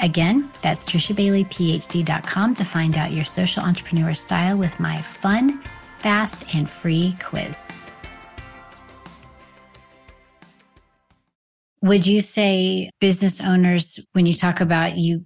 Again, 0.00 0.50
that's 0.62 0.86
trishabaileyphd.com 0.86 2.54
to 2.54 2.64
find 2.64 2.96
out 2.96 3.12
your 3.12 3.24
social 3.26 3.62
entrepreneur 3.62 4.14
style 4.14 4.56
with 4.56 4.80
my 4.80 4.96
fun, 4.96 5.62
fast, 5.98 6.54
and 6.54 6.70
free 6.70 7.14
quiz. 7.22 7.68
Would 11.82 12.06
you 12.06 12.22
say 12.22 12.90
business 13.00 13.40
owners, 13.40 14.00
when 14.12 14.24
you 14.24 14.34
talk 14.34 14.60
about 14.60 14.96
you 14.96 15.24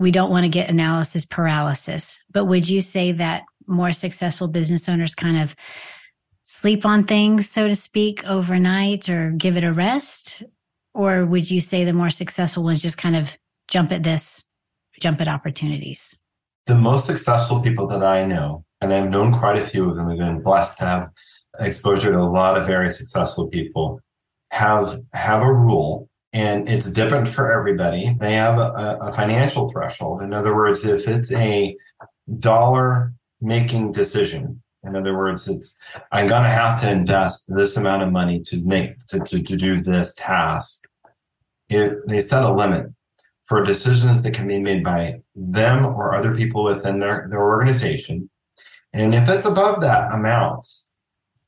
we 0.00 0.10
don't 0.10 0.30
want 0.30 0.44
to 0.44 0.48
get 0.48 0.70
analysis 0.70 1.26
paralysis. 1.26 2.18
But 2.32 2.46
would 2.46 2.68
you 2.68 2.80
say 2.80 3.12
that 3.12 3.44
more 3.66 3.92
successful 3.92 4.48
business 4.48 4.88
owners 4.88 5.14
kind 5.14 5.40
of 5.42 5.54
sleep 6.44 6.86
on 6.86 7.04
things, 7.04 7.48
so 7.48 7.68
to 7.68 7.76
speak, 7.76 8.24
overnight 8.24 9.10
or 9.10 9.30
give 9.30 9.58
it 9.58 9.62
a 9.62 9.72
rest? 9.72 10.42
Or 10.94 11.24
would 11.26 11.48
you 11.48 11.60
say 11.60 11.84
the 11.84 11.92
more 11.92 12.10
successful 12.10 12.64
ones 12.64 12.82
just 12.82 12.98
kind 12.98 13.14
of 13.14 13.36
jump 13.68 13.92
at 13.92 14.02
this, 14.02 14.42
jump 15.00 15.20
at 15.20 15.28
opportunities? 15.28 16.16
The 16.66 16.74
most 16.74 17.06
successful 17.06 17.60
people 17.60 17.86
that 17.88 18.02
I 18.02 18.24
know, 18.24 18.64
and 18.80 18.92
I've 18.92 19.10
known 19.10 19.32
quite 19.32 19.58
a 19.58 19.66
few 19.66 19.90
of 19.90 19.96
them, 19.96 20.08
have 20.08 20.18
been 20.18 20.42
blessed 20.42 20.78
to 20.78 20.84
have 20.84 21.10
exposure 21.60 22.10
to 22.10 22.18
a 22.18 22.24
lot 22.24 22.56
of 22.56 22.66
very 22.66 22.88
successful 22.88 23.48
people, 23.48 24.00
have 24.50 24.98
have 25.12 25.42
a 25.42 25.52
rule 25.52 26.09
and 26.32 26.68
it's 26.68 26.92
different 26.92 27.28
for 27.28 27.52
everybody. 27.52 28.14
They 28.20 28.34
have 28.34 28.58
a, 28.58 28.98
a, 29.00 29.12
financial 29.12 29.68
threshold. 29.68 30.22
In 30.22 30.32
other 30.32 30.54
words, 30.54 30.86
if 30.86 31.08
it's 31.08 31.32
a 31.32 31.76
dollar 32.38 33.12
making 33.40 33.92
decision, 33.92 34.62
in 34.84 34.94
other 34.94 35.16
words, 35.16 35.48
it's 35.48 35.76
I'm 36.12 36.28
going 36.28 36.44
to 36.44 36.48
have 36.48 36.80
to 36.82 36.90
invest 36.90 37.52
this 37.54 37.76
amount 37.76 38.02
of 38.02 38.12
money 38.12 38.40
to 38.44 38.62
make 38.64 39.04
to, 39.08 39.18
to, 39.18 39.42
to 39.42 39.56
do 39.56 39.80
this 39.80 40.14
task. 40.14 40.84
It, 41.68 42.06
they 42.06 42.20
set 42.20 42.44
a 42.44 42.52
limit 42.52 42.92
for 43.44 43.64
decisions 43.64 44.22
that 44.22 44.32
can 44.32 44.46
be 44.46 44.60
made 44.60 44.84
by 44.84 45.20
them 45.34 45.84
or 45.84 46.14
other 46.14 46.36
people 46.36 46.62
within 46.62 47.00
their, 47.00 47.26
their 47.30 47.42
organization. 47.42 48.30
And 48.92 49.14
if 49.14 49.28
it's 49.28 49.46
above 49.46 49.80
that 49.80 50.12
amount, 50.12 50.64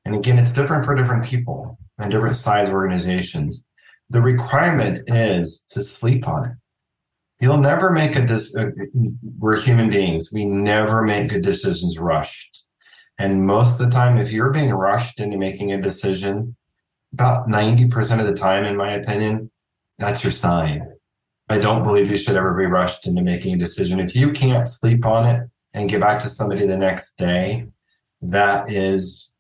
and 0.05 0.17
again, 0.17 0.39
it's 0.39 0.53
different 0.53 0.85
for 0.85 0.97
different 0.97 1.25
people 1.25 1.79
and 1.99 2.11
different 2.11 2.37
size 2.37 2.69
organizations 2.69 3.65
the 4.13 4.21
requirement 4.21 4.99
is 5.07 5.65
to 5.71 5.83
sleep 5.83 6.29
on 6.29 6.45
it. 6.45 6.53
You'll 7.41 7.57
never 7.57 7.91
make 7.91 8.15
a 8.15 8.25
dis- 8.25 8.55
uh, 8.57 8.67
we're 9.39 9.59
human 9.59 9.89
beings. 9.89 10.31
We 10.33 10.45
never 10.45 11.03
make 11.03 11.31
good 11.31 11.43
decisions 11.43 11.99
rushed. 11.99 12.65
And 13.19 13.47
most 13.47 13.81
of 13.81 13.87
the 13.87 13.93
time, 13.93 14.19
if 14.19 14.31
you're 14.31 14.51
being 14.51 14.71
rushed 14.71 15.19
into 15.19 15.39
making 15.39 15.73
a 15.73 15.81
decision, 15.81 16.57
about 17.15 17.49
90% 17.49 18.21
of 18.21 18.27
the 18.27 18.37
time, 18.37 18.65
in 18.65 18.77
my 18.77 18.93
opinion, 18.93 19.51
that's 19.99 20.23
your 20.23 20.31
sign. 20.31 20.87
I 21.49 21.59
don't 21.59 21.83
believe 21.83 22.11
you 22.11 22.19
should 22.19 22.37
ever 22.37 22.55
be 22.55 22.67
rushed 22.67 23.07
into 23.07 23.23
making 23.23 23.55
a 23.55 23.59
decision. 23.59 23.99
If 23.99 24.15
you 24.15 24.31
can't 24.33 24.69
sleep 24.69 25.07
on 25.07 25.27
it 25.27 25.49
and 25.75 25.89
get 25.89 26.01
back 26.01 26.23
to 26.23 26.31
somebody 26.31 26.67
the 26.67 26.77
next 26.77 27.17
day, 27.17 27.67
that 28.21 28.71
is, 28.71 29.33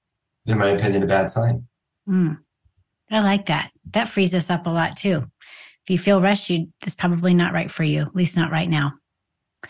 in 0.46 0.58
my 0.58 0.68
opinion, 0.68 1.02
a 1.02 1.06
bad 1.06 1.30
sign. 1.30 1.66
Mm. 2.08 2.38
I 3.12 3.20
like 3.20 3.46
that. 3.46 3.70
That 3.92 4.08
frees 4.08 4.34
us 4.34 4.48
up 4.50 4.66
a 4.66 4.70
lot 4.70 4.96
too. 4.96 5.24
If 5.84 5.90
you 5.90 5.98
feel 5.98 6.22
rushed, 6.22 6.48
you 6.48 6.68
that's 6.80 6.94
probably 6.94 7.34
not 7.34 7.52
right 7.52 7.70
for 7.70 7.84
you, 7.84 8.02
at 8.02 8.16
least 8.16 8.36
not 8.36 8.50
right 8.50 8.68
now. 8.68 8.94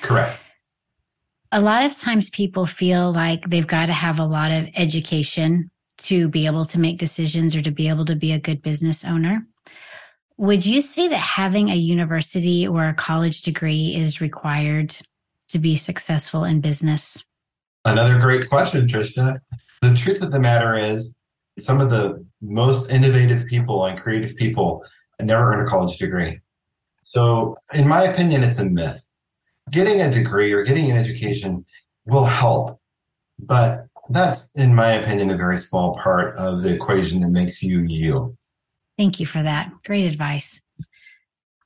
Correct. 0.00 0.54
A 1.50 1.60
lot 1.60 1.84
of 1.84 1.96
times 1.98 2.30
people 2.30 2.64
feel 2.66 3.12
like 3.12 3.48
they've 3.48 3.66
got 3.66 3.86
to 3.86 3.92
have 3.92 4.18
a 4.18 4.24
lot 4.24 4.52
of 4.52 4.68
education 4.74 5.70
to 5.98 6.28
be 6.28 6.46
able 6.46 6.64
to 6.66 6.78
make 6.78 6.98
decisions 6.98 7.54
or 7.54 7.62
to 7.62 7.70
be 7.70 7.88
able 7.88 8.04
to 8.06 8.16
be 8.16 8.32
a 8.32 8.38
good 8.38 8.62
business 8.62 9.04
owner. 9.04 9.46
Would 10.38 10.64
you 10.64 10.80
say 10.80 11.08
that 11.08 11.16
having 11.16 11.68
a 11.68 11.74
university 11.74 12.66
or 12.66 12.88
a 12.88 12.94
college 12.94 13.42
degree 13.42 13.94
is 13.94 14.20
required 14.20 14.96
to 15.48 15.58
be 15.58 15.76
successful 15.76 16.44
in 16.44 16.60
business? 16.60 17.22
Another 17.84 18.18
great 18.18 18.48
question, 18.48 18.86
Trista. 18.86 19.36
The 19.82 19.94
truth 19.94 20.22
of 20.22 20.32
the 20.32 20.40
matter 20.40 20.74
is, 20.74 21.18
some 21.58 21.80
of 21.80 21.90
the 21.90 22.24
most 22.40 22.90
innovative 22.90 23.46
people 23.46 23.84
and 23.84 23.98
creative 23.98 24.36
people 24.36 24.84
never 25.20 25.52
earn 25.52 25.60
a 25.60 25.66
college 25.66 25.98
degree. 25.98 26.40
So, 27.04 27.56
in 27.74 27.86
my 27.86 28.04
opinion, 28.04 28.42
it's 28.42 28.58
a 28.58 28.64
myth. 28.64 29.02
Getting 29.70 30.00
a 30.00 30.10
degree 30.10 30.52
or 30.52 30.64
getting 30.64 30.90
an 30.90 30.96
education 30.96 31.64
will 32.06 32.24
help, 32.24 32.80
but 33.38 33.86
that's, 34.10 34.52
in 34.54 34.74
my 34.74 34.92
opinion, 34.92 35.30
a 35.30 35.36
very 35.36 35.58
small 35.58 35.96
part 35.96 36.36
of 36.36 36.62
the 36.62 36.74
equation 36.74 37.20
that 37.20 37.30
makes 37.30 37.62
you 37.62 37.82
you. 37.82 38.36
Thank 38.98 39.20
you 39.20 39.26
for 39.26 39.42
that. 39.42 39.70
Great 39.84 40.06
advice. 40.06 40.60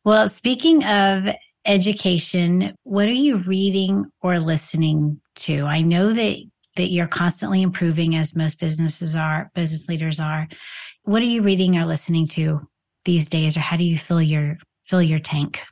Well, 0.04 0.28
speaking 0.28 0.84
of 0.84 1.34
education, 1.64 2.74
what 2.84 3.06
are 3.06 3.12
you 3.12 3.38
reading 3.38 4.06
or 4.22 4.38
listening 4.38 5.20
to? 5.36 5.64
I 5.64 5.82
know 5.82 6.12
that 6.12 6.44
that 6.76 6.90
you're 6.90 7.06
constantly 7.06 7.62
improving 7.62 8.16
as 8.16 8.36
most 8.36 8.60
businesses 8.60 9.16
are, 9.16 9.50
business 9.54 9.88
leaders 9.88 10.20
are. 10.20 10.48
What 11.04 11.22
are 11.22 11.26
you 11.26 11.42
reading 11.42 11.76
or 11.76 11.86
listening 11.86 12.28
to 12.28 12.68
these 13.04 13.26
days 13.26 13.56
or 13.56 13.60
how 13.60 13.76
do 13.76 13.84
you 13.84 13.98
fill 13.98 14.22
your 14.22 14.58
fill 14.84 15.02
your 15.02 15.18
tank? 15.18 15.62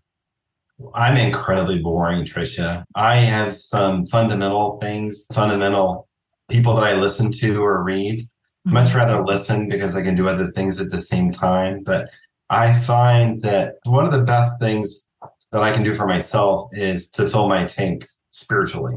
I'm 0.95 1.17
incredibly 1.17 1.79
boring, 1.79 2.25
Trisha. 2.25 2.85
I 2.95 3.17
have 3.17 3.55
some 3.55 4.07
fundamental 4.07 4.79
things, 4.81 5.25
fundamental 5.33 6.09
people 6.51 6.75
that 6.75 6.85
I 6.85 6.95
listen 6.95 7.31
to 7.33 7.63
or 7.63 7.83
read. 7.83 8.21
Mm-hmm. 8.21 8.75
Much 8.75 8.95
rather 8.95 9.23
listen 9.23 9.69
because 9.69 9.95
I 9.95 10.03
can 10.03 10.17
do 10.17 10.29
other 10.29 10.51
things 10.53 10.81
at 10.81 10.91
the 10.91 11.01
same 11.01 11.31
time. 11.31 11.83
But 11.85 12.09
I 12.51 12.79
find 12.81 13.41
that 13.43 13.75
one 13.85 14.05
of 14.05 14.13
the 14.13 14.25
best 14.25 14.61
things 14.61 15.09
that 15.53 15.63
I 15.63 15.73
can 15.73 15.83
do 15.83 15.95
for 15.95 16.07
myself 16.07 16.71
is 16.73 17.11
to 17.13 17.29
fill 17.29 17.49
my 17.49 17.65
tank 17.65 18.07
spiritually. 18.31 18.97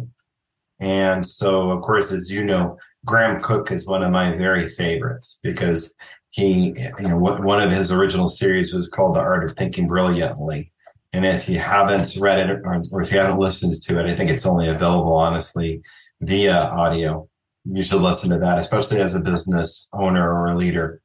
And 0.80 1.28
so, 1.28 1.72
of 1.72 1.82
course, 1.82 2.12
as 2.12 2.30
you 2.30 2.44
know, 2.44 2.78
Graham 3.06 3.42
Cooke 3.42 3.72
is 3.72 3.88
one 3.88 4.04
of 4.04 4.12
my 4.12 4.36
very 4.36 4.68
favorites 4.68 5.40
because 5.44 5.96
he, 6.30 6.76
you 7.00 7.08
know, 7.08 7.18
one 7.18 7.62
of 7.62 7.72
his 7.72 7.92
original 7.92 8.30
series 8.30 8.74
was 8.74 8.88
called 8.88 9.16
The 9.16 9.22
Art 9.22 9.44
of 9.44 9.54
Thinking 9.54 9.88
Brilliantly. 9.88 10.72
And 11.14 11.26
if 11.26 11.50
you 11.50 11.58
haven't 11.58 12.16
read 12.20 12.50
it 12.50 12.60
or, 12.64 12.84
or 12.92 13.02
if 13.02 13.12
you 13.12 13.18
haven't 13.18 13.40
listened 13.40 13.74
to 13.82 14.00
it, 14.00 14.06
I 14.06 14.16
think 14.16 14.30
it's 14.30 14.46
only 14.46 14.68
available, 14.68 15.16
honestly, 15.16 15.82
via 16.22 16.54
audio. 16.54 17.28
You 17.66 17.82
should 17.82 18.02
listen 18.02 18.30
to 18.30 18.38
that, 18.38 18.60
especially 18.60 19.00
as 19.00 19.16
a 19.16 19.22
business 19.22 19.90
owner 19.94 20.32
or 20.32 20.48
a 20.48 20.56
leader, 20.56 21.02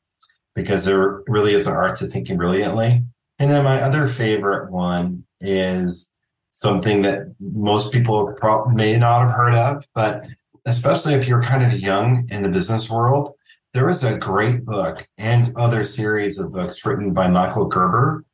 because 0.54 0.84
there 0.84 1.22
really 1.26 1.54
is 1.54 1.66
an 1.66 1.72
art 1.72 1.96
to 1.96 2.06
thinking 2.06 2.36
brilliantly. 2.36 3.02
And 3.38 3.50
then 3.50 3.64
my 3.64 3.80
other 3.80 4.06
favorite 4.06 4.70
one 4.70 5.24
is 5.40 6.11
something 6.62 7.02
that 7.02 7.34
most 7.40 7.92
people 7.92 8.34
may 8.72 8.96
not 8.96 9.22
have 9.22 9.30
heard 9.32 9.54
of, 9.54 9.86
but 9.94 10.24
especially 10.64 11.14
if 11.14 11.26
you're 11.26 11.42
kind 11.42 11.64
of 11.64 11.80
young 11.80 12.28
in 12.30 12.42
the 12.42 12.48
business 12.48 12.88
world, 12.88 13.34
there 13.74 13.88
is 13.88 14.04
a 14.04 14.16
great 14.16 14.64
book 14.64 15.06
and 15.18 15.52
other 15.56 15.82
series 15.82 16.38
of 16.38 16.52
books 16.52 16.86
written 16.86 17.12
by 17.12 17.28
Michael 17.28 17.66
Gerber. 17.66 18.24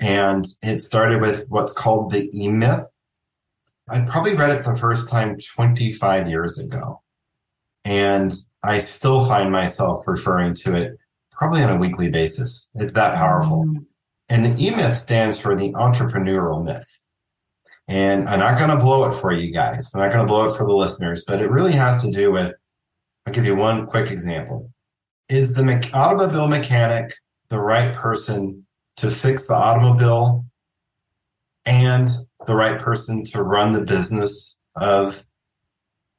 And 0.00 0.44
it 0.62 0.82
started 0.82 1.20
with 1.20 1.46
what's 1.48 1.72
called 1.72 2.10
the 2.10 2.28
E 2.34 2.48
Myth. 2.48 2.86
I 3.88 4.00
probably 4.00 4.34
read 4.34 4.50
it 4.50 4.64
the 4.64 4.76
first 4.76 5.08
time 5.08 5.38
25 5.38 6.28
years 6.28 6.58
ago. 6.58 7.02
And 7.84 8.34
I 8.64 8.80
still 8.80 9.26
find 9.26 9.52
myself 9.52 10.08
referring 10.08 10.54
to 10.54 10.74
it 10.74 10.98
probably 11.30 11.62
on 11.62 11.70
a 11.70 11.76
weekly 11.76 12.10
basis. 12.10 12.70
It's 12.74 12.94
that 12.94 13.14
powerful. 13.14 13.64
Mm. 13.64 13.84
And 14.28 14.44
the 14.44 14.64
E 14.64 14.70
Myth 14.70 14.98
stands 14.98 15.38
for 15.38 15.54
the 15.54 15.72
entrepreneurial 15.72 16.64
myth. 16.64 17.03
And 17.86 18.28
I'm 18.28 18.38
not 18.38 18.58
going 18.58 18.70
to 18.70 18.82
blow 18.82 19.06
it 19.08 19.12
for 19.12 19.32
you 19.32 19.52
guys. 19.52 19.90
I'm 19.94 20.00
not 20.00 20.12
going 20.12 20.26
to 20.26 20.30
blow 20.30 20.46
it 20.46 20.56
for 20.56 20.64
the 20.64 20.72
listeners, 20.72 21.24
but 21.26 21.40
it 21.40 21.50
really 21.50 21.72
has 21.72 22.02
to 22.02 22.10
do 22.10 22.32
with 22.32 22.54
I'll 23.26 23.32
give 23.32 23.46
you 23.46 23.56
one 23.56 23.86
quick 23.86 24.10
example. 24.10 24.70
Is 25.28 25.54
the 25.54 25.62
me- 25.62 25.80
automobile 25.92 26.46
mechanic 26.46 27.14
the 27.48 27.60
right 27.60 27.94
person 27.94 28.66
to 28.96 29.10
fix 29.10 29.46
the 29.46 29.54
automobile 29.54 30.44
and 31.64 32.08
the 32.46 32.54
right 32.54 32.78
person 32.78 33.24
to 33.24 33.42
run 33.42 33.72
the 33.72 33.84
business 33.84 34.60
of 34.76 35.24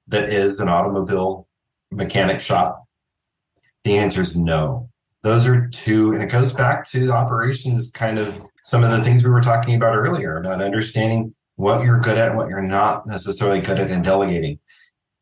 that 0.08 0.30
is 0.30 0.60
an 0.60 0.68
automobile 0.68 1.48
mechanic 1.92 2.40
shop? 2.40 2.86
The 3.84 3.98
answer 3.98 4.22
is 4.22 4.36
no. 4.36 4.90
Those 5.22 5.48
are 5.48 5.68
two, 5.68 6.14
and 6.14 6.24
it 6.24 6.28
goes 6.28 6.54
back 6.54 6.88
to 6.90 7.06
the 7.06 7.14
operations 7.14 7.92
kind 7.92 8.18
of 8.18 8.42
some 8.64 8.84
of 8.84 8.90
the 8.90 9.04
things 9.04 9.24
we 9.24 9.30
were 9.30 9.42
talking 9.42 9.76
about 9.76 9.96
earlier 9.96 10.38
about 10.38 10.60
understanding 10.60 11.35
what 11.56 11.84
you're 11.84 12.00
good 12.00 12.18
at 12.18 12.30
and 12.30 12.38
what 12.38 12.50
you're 12.50 12.62
not 12.62 13.08
necessarily 13.08 13.62
good 13.62 13.80
at 13.80 13.90
and 13.90 14.04
delegating. 14.04 14.60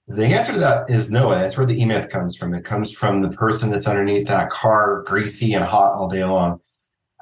The 0.08 0.26
answer 0.26 0.54
to 0.54 0.60
that 0.60 0.90
is 0.90 1.12
no. 1.12 1.30
That's 1.30 1.58
where 1.58 1.66
the 1.66 1.80
E 1.80 1.86
Myth 1.86 2.10
comes 2.10 2.36
from. 2.36 2.54
It 2.54 2.66
comes 2.66 2.92
from 2.92 3.22
the 3.22 3.30
person 3.30 3.72
that's 3.72 3.88
underneath 3.88 4.28
that 4.28 4.50
car, 4.50 5.04
greasy 5.04 5.54
and 5.54 5.64
hot 5.64 5.94
all 5.94 6.10
day 6.10 6.24
long, 6.26 6.60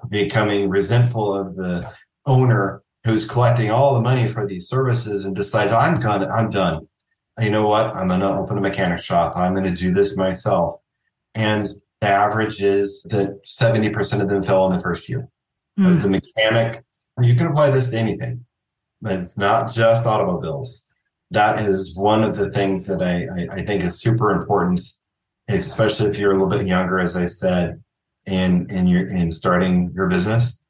becoming 0.10 0.70
resentful 0.70 1.34
of 1.34 1.56
the 1.56 1.92
owner 2.26 2.82
who's 3.04 3.28
collecting 3.28 3.72
all 3.72 3.96
the 3.96 4.02
money 4.02 4.28
for 4.28 4.48
these 4.48 4.68
services 4.68 5.26
and 5.26 5.36
decides, 5.36 5.74
I'm 5.74 6.00
done. 6.00 6.30
I'm 6.32 6.50
done. 6.50 6.88
You 7.40 7.50
know 7.50 7.66
what? 7.66 7.96
I'm 7.96 8.08
going 8.08 8.20
to 8.20 8.32
open 8.32 8.58
a 8.58 8.62
mechanic 8.62 9.02
shop. 9.02 9.34
I'm 9.36 9.54
going 9.54 9.66
to 9.66 9.82
do 9.82 9.94
this 9.94 10.18
myself. 10.18 10.80
And 11.34 11.68
the 12.02 12.08
average 12.08 12.62
is 12.62 13.04
that 13.10 13.44
70% 13.46 14.22
of 14.22 14.30
them 14.30 14.44
fail 14.44 14.66
in 14.68 14.74
the 14.74 14.82
first 14.82 15.08
year. 15.08 15.28
Mm. 15.80 16.02
The 16.02 16.10
mechanic, 16.10 16.84
you 17.22 17.36
can 17.36 17.48
apply 17.48 17.72
this 17.72 17.92
to 17.92 17.98
anything, 17.98 18.46
it's 19.04 19.38
not 19.38 19.74
just 19.74 20.06
automobiles. 20.06 20.86
That 21.32 21.60
is 21.60 21.96
one 21.96 22.24
of 22.24 22.36
the 22.36 22.52
things 22.52 22.88
that 22.88 23.02
I, 23.02 23.26
I, 23.26 23.62
I 23.62 23.66
think 23.66 23.84
is 23.84 24.00
super 24.00 24.32
important, 24.32 24.82
especially 25.48 26.10
if 26.10 26.18
you're 26.18 26.32
a 26.32 26.34
little 26.34 26.50
bit 26.50 26.68
younger, 26.68 27.00
as 27.00 27.16
I 27.16 27.28
said, 27.28 27.82
in 28.26 28.70
in 28.70 28.88
your 28.88 29.08
in 29.08 29.32
starting 29.32 29.92
your 29.96 30.08
business. 30.08 30.62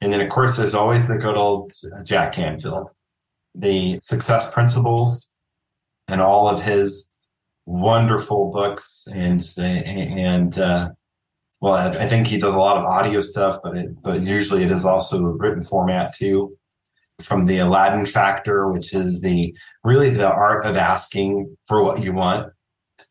And 0.00 0.12
then 0.12 0.20
of 0.20 0.28
course 0.30 0.56
there's 0.56 0.74
always 0.74 1.08
the 1.08 1.18
good 1.18 1.36
old 1.36 1.72
Jack 2.04 2.32
Canfield, 2.32 2.90
the 3.54 4.00
success 4.00 4.52
principles 4.52 5.30
and 6.08 6.20
all 6.20 6.48
of 6.48 6.62
his 6.62 7.10
wonderful 7.66 8.50
books 8.50 9.06
and 9.14 9.42
and 9.58 10.58
uh, 10.58 10.90
well 11.60 11.74
I 11.74 12.08
think 12.08 12.26
he 12.26 12.38
does 12.38 12.54
a 12.54 12.58
lot 12.58 12.76
of 12.76 12.84
audio 12.84 13.20
stuff 13.20 13.60
but 13.62 13.76
it 13.76 14.02
but 14.02 14.22
usually 14.22 14.64
it 14.64 14.72
is 14.72 14.84
also 14.84 15.24
a 15.24 15.36
written 15.36 15.62
format 15.62 16.14
too 16.14 16.56
from 17.22 17.46
the 17.46 17.58
Aladdin 17.58 18.06
factor, 18.06 18.70
which 18.70 18.92
is 18.92 19.20
the 19.20 19.56
really 19.84 20.10
the 20.10 20.30
art 20.30 20.64
of 20.64 20.76
asking 20.76 21.56
for 21.66 21.82
what 21.82 22.02
you 22.02 22.12
want, 22.12 22.52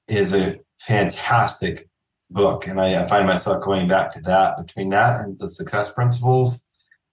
is 0.08 0.34
a 0.34 0.60
fantastic 0.80 1.90
book. 2.30 2.68
And 2.68 2.80
I, 2.80 3.02
I 3.02 3.06
find 3.06 3.28
myself 3.28 3.64
going 3.64 3.88
back 3.88 4.14
to 4.14 4.22
that 4.22 4.58
between 4.58 4.90
that 4.90 5.22
and 5.22 5.38
the 5.40 5.50
success 5.50 5.94
principles 5.94 6.66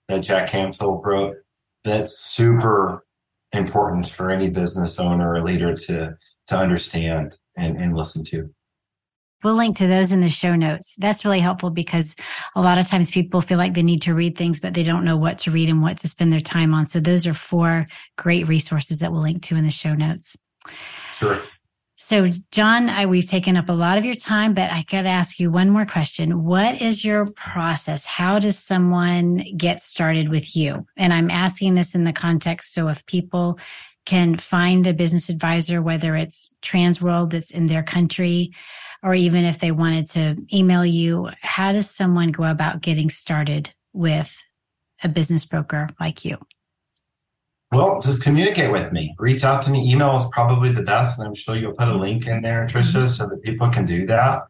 that 0.08 0.20
Jack 0.20 0.50
Canfield 0.50 1.02
wrote. 1.04 1.36
That's 1.84 2.18
super 2.18 3.04
important 3.52 4.08
for 4.08 4.30
any 4.30 4.50
business 4.50 4.98
owner 4.98 5.32
or 5.32 5.42
leader 5.42 5.74
to 5.74 6.16
to 6.48 6.56
understand 6.56 7.36
and, 7.56 7.76
and 7.76 7.96
listen 7.96 8.24
to. 8.24 8.50
We'll 9.42 9.56
link 9.56 9.76
to 9.76 9.86
those 9.86 10.12
in 10.12 10.20
the 10.20 10.28
show 10.28 10.56
notes. 10.56 10.96
That's 10.96 11.24
really 11.24 11.40
helpful 11.40 11.70
because 11.70 12.16
a 12.56 12.60
lot 12.60 12.78
of 12.78 12.88
times 12.88 13.10
people 13.10 13.40
feel 13.40 13.58
like 13.58 13.74
they 13.74 13.82
need 13.82 14.02
to 14.02 14.14
read 14.14 14.36
things, 14.36 14.58
but 14.58 14.74
they 14.74 14.82
don't 14.82 15.04
know 15.04 15.16
what 15.16 15.38
to 15.38 15.50
read 15.50 15.68
and 15.68 15.80
what 15.80 15.98
to 15.98 16.08
spend 16.08 16.32
their 16.32 16.40
time 16.40 16.74
on. 16.74 16.86
So 16.86 16.98
those 16.98 17.26
are 17.26 17.34
four 17.34 17.86
great 18.16 18.48
resources 18.48 18.98
that 18.98 19.12
we'll 19.12 19.22
link 19.22 19.42
to 19.44 19.56
in 19.56 19.64
the 19.64 19.70
show 19.70 19.94
notes. 19.94 20.36
Sure. 21.14 21.42
So, 22.00 22.30
John, 22.52 22.88
I, 22.88 23.06
we've 23.06 23.28
taken 23.28 23.56
up 23.56 23.68
a 23.68 23.72
lot 23.72 23.98
of 23.98 24.04
your 24.04 24.14
time, 24.14 24.54
but 24.54 24.70
I 24.70 24.84
got 24.88 25.02
to 25.02 25.08
ask 25.08 25.40
you 25.40 25.50
one 25.50 25.68
more 25.68 25.84
question. 25.84 26.44
What 26.44 26.80
is 26.80 27.04
your 27.04 27.26
process? 27.26 28.04
How 28.04 28.38
does 28.38 28.56
someone 28.56 29.44
get 29.56 29.82
started 29.82 30.28
with 30.28 30.54
you? 30.54 30.86
And 30.96 31.12
I'm 31.12 31.28
asking 31.28 31.74
this 31.74 31.96
in 31.96 32.04
the 32.04 32.12
context 32.12 32.72
so 32.72 32.86
if 32.86 33.04
people 33.06 33.58
can 34.08 34.36
find 34.36 34.86
a 34.86 34.94
business 34.94 35.28
advisor, 35.28 35.82
whether 35.82 36.16
it's 36.16 36.48
Transworld 36.62 37.28
that's 37.28 37.50
in 37.50 37.66
their 37.66 37.82
country, 37.82 38.54
or 39.02 39.14
even 39.14 39.44
if 39.44 39.58
they 39.58 39.70
wanted 39.70 40.08
to 40.08 40.34
email 40.50 40.84
you, 40.86 41.28
how 41.42 41.72
does 41.72 41.90
someone 41.90 42.32
go 42.32 42.44
about 42.44 42.80
getting 42.80 43.10
started 43.10 43.70
with 43.92 44.34
a 45.04 45.10
business 45.10 45.44
broker 45.44 45.90
like 46.00 46.24
you? 46.24 46.38
Well, 47.70 48.00
just 48.00 48.22
communicate 48.22 48.72
with 48.72 48.92
me. 48.92 49.14
Reach 49.18 49.44
out 49.44 49.60
to 49.64 49.70
me. 49.70 49.92
Email 49.92 50.16
is 50.16 50.26
probably 50.32 50.72
the 50.72 50.82
best, 50.82 51.18
and 51.18 51.28
I'm 51.28 51.34
sure 51.34 51.54
you'll 51.54 51.74
put 51.74 51.88
a 51.88 51.94
link 51.94 52.26
in 52.26 52.40
there, 52.40 52.66
Trisha, 52.66 52.94
mm-hmm. 52.94 53.08
so 53.08 53.28
that 53.28 53.42
people 53.42 53.68
can 53.68 53.84
do 53.84 54.06
that. 54.06 54.40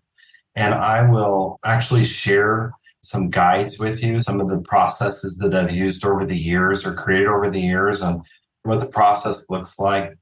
And 0.55 0.73
I 0.73 1.03
will 1.11 1.59
actually 1.65 2.05
share 2.05 2.75
some 3.01 3.29
guides 3.29 3.77
with 3.77 4.05
you, 4.05 4.23
some 4.23 4.41
of 4.41 4.49
the 4.49 4.61
processes 4.61 5.37
that 5.39 5.53
I've 5.53 5.73
used 5.73 6.07
over 6.07 6.25
the 6.25 6.39
years 6.39 6.87
or 6.87 6.95
created 6.95 7.27
over 7.27 7.51
the 7.51 7.61
years 7.61 8.03
on 8.03 8.23
what 8.63 8.81
the 8.81 8.89
process 8.89 9.49
looks 9.51 9.79
like, 9.79 10.13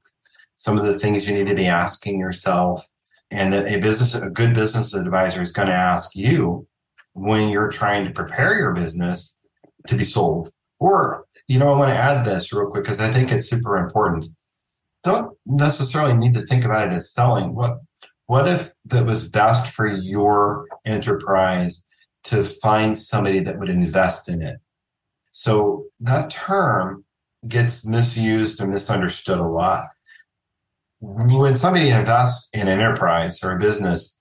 some 0.55 0.77
of 0.77 0.85
the 0.85 0.97
things 0.97 1.27
you 1.27 1.35
need 1.35 1.47
to 1.47 1.55
be 1.55 1.67
asking 1.67 2.19
yourself, 2.19 2.85
and 3.31 3.51
that 3.53 3.67
a 3.67 3.79
business 3.79 4.15
a 4.15 4.29
good 4.29 4.53
business 4.53 4.93
advisor 4.93 5.41
is 5.41 5.51
going 5.51 5.67
to 5.67 5.73
ask 5.73 6.15
you 6.15 6.67
when 7.13 7.49
you're 7.49 7.69
trying 7.69 8.05
to 8.05 8.11
prepare 8.11 8.57
your 8.57 8.73
business 8.73 9.37
to 9.87 9.95
be 9.95 10.03
sold. 10.03 10.49
Or 10.79 11.25
you 11.47 11.57
know 11.57 11.69
i 11.69 11.77
want 11.77 11.89
to 11.89 11.95
add 11.95 12.23
this 12.23 12.53
real 12.53 12.69
quick 12.69 12.83
because 12.83 13.01
i 13.01 13.09
think 13.11 13.31
it's 13.31 13.49
super 13.49 13.77
important. 13.77 14.25
Don't 15.03 15.35
necessarily 15.45 16.13
need 16.15 16.33
to 16.35 16.45
think 16.45 16.65
about 16.65 16.87
it 16.87 16.93
as 16.93 17.13
selling. 17.13 17.55
What 17.55 17.79
what 18.27 18.47
if 18.47 18.71
that 18.85 19.05
was 19.05 19.29
best 19.29 19.73
for 19.73 19.87
your 19.87 20.67
enterprise 20.85 21.85
to 22.25 22.43
find 22.43 22.97
somebody 22.97 23.39
that 23.39 23.57
would 23.57 23.69
invest 23.69 24.29
in 24.29 24.41
it? 24.41 24.57
So 25.31 25.85
that 26.01 26.29
term 26.29 27.05
gets 27.47 27.85
misused 27.85 28.61
and 28.61 28.71
misunderstood 28.71 29.39
a 29.39 29.45
lot 29.45 29.85
when 30.99 31.55
somebody 31.55 31.89
invests 31.89 32.49
in 32.53 32.61
an 32.61 32.79
enterprise 32.79 33.43
or 33.43 33.51
a 33.51 33.59
business, 33.59 34.19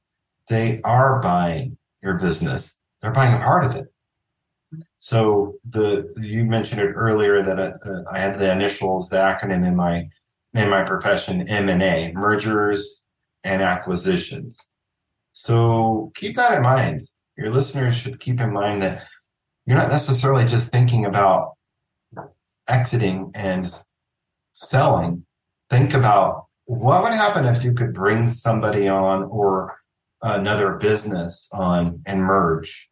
they 0.49 0.81
are 0.83 1.21
buying 1.21 1.77
your 2.03 2.15
business. 2.15 2.81
They're 3.01 3.13
buying 3.13 3.35
a 3.35 3.39
part 3.39 3.65
of 3.65 3.77
it. 3.77 3.87
So 4.99 5.55
the 5.69 6.13
you 6.21 6.45
mentioned 6.45 6.81
it 6.81 6.93
earlier 6.93 7.43
that 7.43 7.59
uh, 7.59 8.11
I 8.13 8.19
have 8.19 8.39
the 8.39 8.51
initials, 8.51 9.09
the 9.09 9.17
acronym 9.17 9.67
in 9.67 9.77
my 9.77 10.09
in 10.55 10.69
my 10.69 10.83
profession, 10.83 11.49
M 11.49 11.69
and 11.69 11.83
A, 11.83 12.13
mergers 12.13 13.05
and 13.45 13.63
acquisitions. 13.63 14.59
So 15.33 16.13
keep 16.15 16.37
that 16.37 16.57
in 16.57 16.63
mind. 16.63 17.01
Your 17.37 17.51
listeners 17.51 17.97
should 17.97 18.19
keep 18.21 18.41
in 18.41 18.53
mind 18.53 18.83
that 18.83 19.07
you're 19.67 19.79
not 19.79 19.91
necessarily 19.91 20.45
just 20.45 20.73
thinking 20.73 21.05
about 21.05 21.56
exiting 22.69 23.31
and 23.35 23.73
selling. 24.53 25.25
Think 25.71 25.95
about 25.95 26.47
what 26.67 27.03
would 27.03 27.13
happen 27.13 27.45
if 27.45 27.65
you 27.65 27.73
could 27.73 27.93
bring 27.93 28.29
somebody 28.29 28.89
on 28.89 29.25
or 29.25 29.77
another 30.23 30.75
business 30.75 31.49
on 31.53 32.03
and 32.07 32.21
merge 32.21 32.89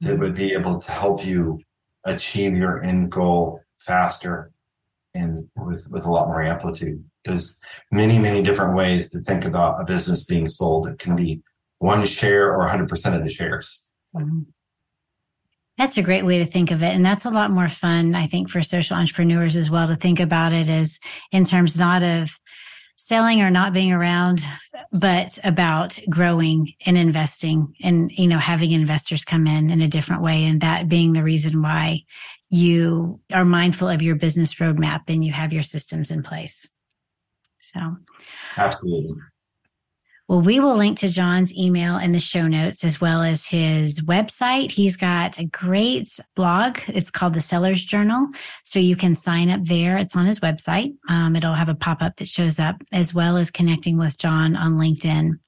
that 0.00 0.18
would 0.18 0.34
be 0.34 0.52
able 0.52 0.78
to 0.78 0.92
help 0.92 1.24
you 1.24 1.60
achieve 2.04 2.56
your 2.56 2.82
end 2.82 3.10
goal 3.10 3.60
faster 3.78 4.50
and 5.14 5.48
with, 5.56 5.86
with 5.90 6.04
a 6.04 6.10
lot 6.10 6.28
more 6.28 6.42
amplitude. 6.42 7.04
There's 7.24 7.58
many, 7.90 8.18
many 8.18 8.42
different 8.42 8.74
ways 8.74 9.10
to 9.10 9.20
think 9.20 9.44
about 9.44 9.80
a 9.80 9.84
business 9.84 10.24
being 10.24 10.48
sold. 10.48 10.88
It 10.88 10.98
can 10.98 11.14
be 11.14 11.42
one 11.78 12.06
share 12.06 12.54
or 12.54 12.66
100% 12.66 13.16
of 13.16 13.24
the 13.24 13.30
shares. 13.30 13.84
Mm-hmm. 14.16 14.42
That's 15.78 15.96
a 15.96 16.02
great 16.02 16.24
way 16.24 16.38
to 16.38 16.44
think 16.46 16.70
of 16.70 16.82
it. 16.82 16.94
And 16.94 17.04
that's 17.04 17.24
a 17.24 17.30
lot 17.30 17.50
more 17.50 17.68
fun, 17.68 18.14
I 18.14 18.26
think, 18.26 18.50
for 18.50 18.62
social 18.62 18.96
entrepreneurs 18.96 19.56
as 19.56 19.70
well 19.70 19.88
to 19.88 19.96
think 19.96 20.20
about 20.20 20.52
it 20.52 20.68
as 20.68 20.98
in 21.30 21.44
terms 21.44 21.78
not 21.78 22.02
of 22.02 22.38
selling 22.96 23.40
or 23.40 23.50
not 23.50 23.72
being 23.72 23.90
around, 23.90 24.44
but 24.92 25.38
about 25.42 25.98
growing 26.08 26.74
and 26.86 26.96
investing 26.96 27.74
and, 27.82 28.12
you 28.12 28.28
know, 28.28 28.38
having 28.38 28.70
investors 28.72 29.24
come 29.24 29.46
in 29.46 29.70
in 29.70 29.80
a 29.80 29.88
different 29.88 30.22
way. 30.22 30.44
And 30.44 30.60
that 30.60 30.88
being 30.88 31.12
the 31.12 31.22
reason 31.22 31.62
why 31.62 32.04
you 32.48 33.20
are 33.32 33.44
mindful 33.44 33.88
of 33.88 34.02
your 34.02 34.14
business 34.14 34.54
roadmap 34.54 35.02
and 35.08 35.24
you 35.24 35.32
have 35.32 35.52
your 35.52 35.62
systems 35.62 36.10
in 36.10 36.22
place. 36.22 36.68
So, 37.58 37.96
absolutely. 38.56 39.16
Well, 40.28 40.40
we 40.40 40.60
will 40.60 40.76
link 40.76 40.98
to 41.00 41.08
John's 41.08 41.54
email 41.54 41.98
in 41.98 42.12
the 42.12 42.20
show 42.20 42.46
notes 42.46 42.84
as 42.84 43.00
well 43.00 43.22
as 43.22 43.44
his 43.44 44.00
website. 44.06 44.70
He's 44.70 44.96
got 44.96 45.38
a 45.38 45.46
great 45.46 46.08
blog. 46.36 46.78
It's 46.88 47.10
called 47.10 47.34
the 47.34 47.40
Seller's 47.40 47.84
Journal. 47.84 48.28
So 48.64 48.78
you 48.78 48.96
can 48.96 49.14
sign 49.14 49.50
up 49.50 49.62
there. 49.62 49.98
It's 49.98 50.16
on 50.16 50.26
his 50.26 50.40
website. 50.40 50.94
Um, 51.08 51.36
it'll 51.36 51.54
have 51.54 51.68
a 51.68 51.74
pop 51.74 52.00
up 52.00 52.16
that 52.16 52.28
shows 52.28 52.58
up 52.58 52.76
as 52.92 53.12
well 53.12 53.36
as 53.36 53.50
connecting 53.50 53.98
with 53.98 54.16
John 54.16 54.56
on 54.56 54.74
LinkedIn. 54.74 55.38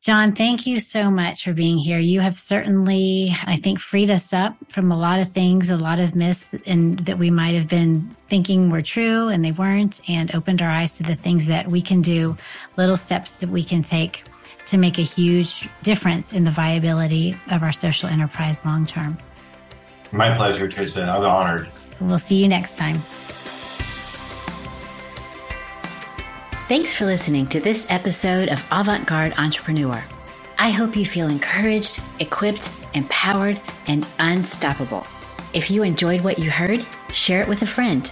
John, 0.00 0.34
thank 0.34 0.66
you 0.66 0.80
so 0.80 1.10
much 1.10 1.44
for 1.44 1.52
being 1.52 1.76
here. 1.76 1.98
You 1.98 2.20
have 2.20 2.34
certainly, 2.34 3.36
I 3.44 3.56
think, 3.56 3.78
freed 3.78 4.10
us 4.10 4.32
up 4.32 4.56
from 4.70 4.90
a 4.90 4.98
lot 4.98 5.20
of 5.20 5.28
things, 5.28 5.68
a 5.68 5.76
lot 5.76 6.00
of 6.00 6.14
myths 6.14 6.48
and 6.64 6.98
that 7.00 7.18
we 7.18 7.30
might 7.30 7.54
have 7.54 7.68
been 7.68 8.16
thinking 8.30 8.70
were 8.70 8.80
true 8.80 9.28
and 9.28 9.44
they 9.44 9.52
weren't, 9.52 10.00
and 10.08 10.34
opened 10.34 10.62
our 10.62 10.70
eyes 10.70 10.96
to 10.96 11.02
the 11.02 11.16
things 11.16 11.48
that 11.48 11.68
we 11.68 11.82
can 11.82 12.00
do, 12.00 12.34
little 12.78 12.96
steps 12.96 13.40
that 13.40 13.50
we 13.50 13.62
can 13.62 13.82
take 13.82 14.24
to 14.66 14.78
make 14.78 14.98
a 14.98 15.02
huge 15.02 15.68
difference 15.82 16.32
in 16.32 16.44
the 16.44 16.50
viability 16.50 17.36
of 17.50 17.62
our 17.62 17.72
social 17.72 18.08
enterprise 18.08 18.58
long 18.64 18.86
term. 18.86 19.18
My 20.12 20.34
pleasure, 20.34 20.66
Trisha. 20.66 21.06
I'm 21.06 21.22
honored. 21.24 21.68
We'll 22.00 22.18
see 22.18 22.36
you 22.36 22.48
next 22.48 22.78
time. 22.78 23.02
Thanks 26.70 26.94
for 26.94 27.04
listening 27.04 27.48
to 27.48 27.58
this 27.58 27.84
episode 27.88 28.48
of 28.48 28.64
Avant 28.70 29.04
Garde 29.04 29.34
Entrepreneur. 29.36 30.00
I 30.56 30.70
hope 30.70 30.94
you 30.94 31.04
feel 31.04 31.26
encouraged, 31.26 32.00
equipped, 32.20 32.70
empowered, 32.94 33.60
and 33.88 34.06
unstoppable. 34.20 35.04
If 35.52 35.68
you 35.68 35.82
enjoyed 35.82 36.20
what 36.20 36.38
you 36.38 36.48
heard, 36.48 36.86
share 37.12 37.42
it 37.42 37.48
with 37.48 37.62
a 37.62 37.66
friend. 37.66 38.08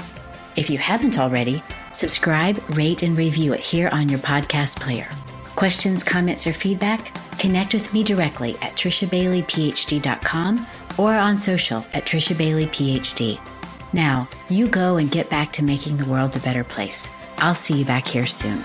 If 0.57 0.71
you 0.71 0.77
haven't 0.77 1.21
already, 1.21 1.63
subscribe, 1.93 2.61
rate, 2.77 3.05
and 3.05 3.17
review 3.17 3.53
it 3.53 3.61
here 3.61 3.91
on 3.93 4.09
your 4.09 4.19
podcast 4.19 4.81
player. 4.81 5.07
Questions, 5.55 6.03
comments, 6.03 6.45
or 6.45 6.53
feedback? 6.53 7.15
Connect 7.39 7.75
with 7.75 7.95
me 7.95 8.03
directly 8.03 8.57
at 8.61 8.73
trishabaileyphd.com 8.73 10.67
or 10.99 11.15
on 11.15 11.39
social 11.39 11.87
at 11.95 12.07
trishabaileyphd. 12.07 13.39
Now, 13.93 14.29
you 14.51 14.67
go 14.67 14.97
and 14.97 15.13
get 15.13 15.31
back 15.31 15.53
to 15.53 15.63
making 15.63 15.99
the 15.99 16.11
world 16.11 16.35
a 16.35 16.41
better 16.41 16.65
place. 16.65 17.09
I'll 17.41 17.55
see 17.55 17.75
you 17.75 17.85
back 17.85 18.07
here 18.07 18.27
soon. 18.27 18.65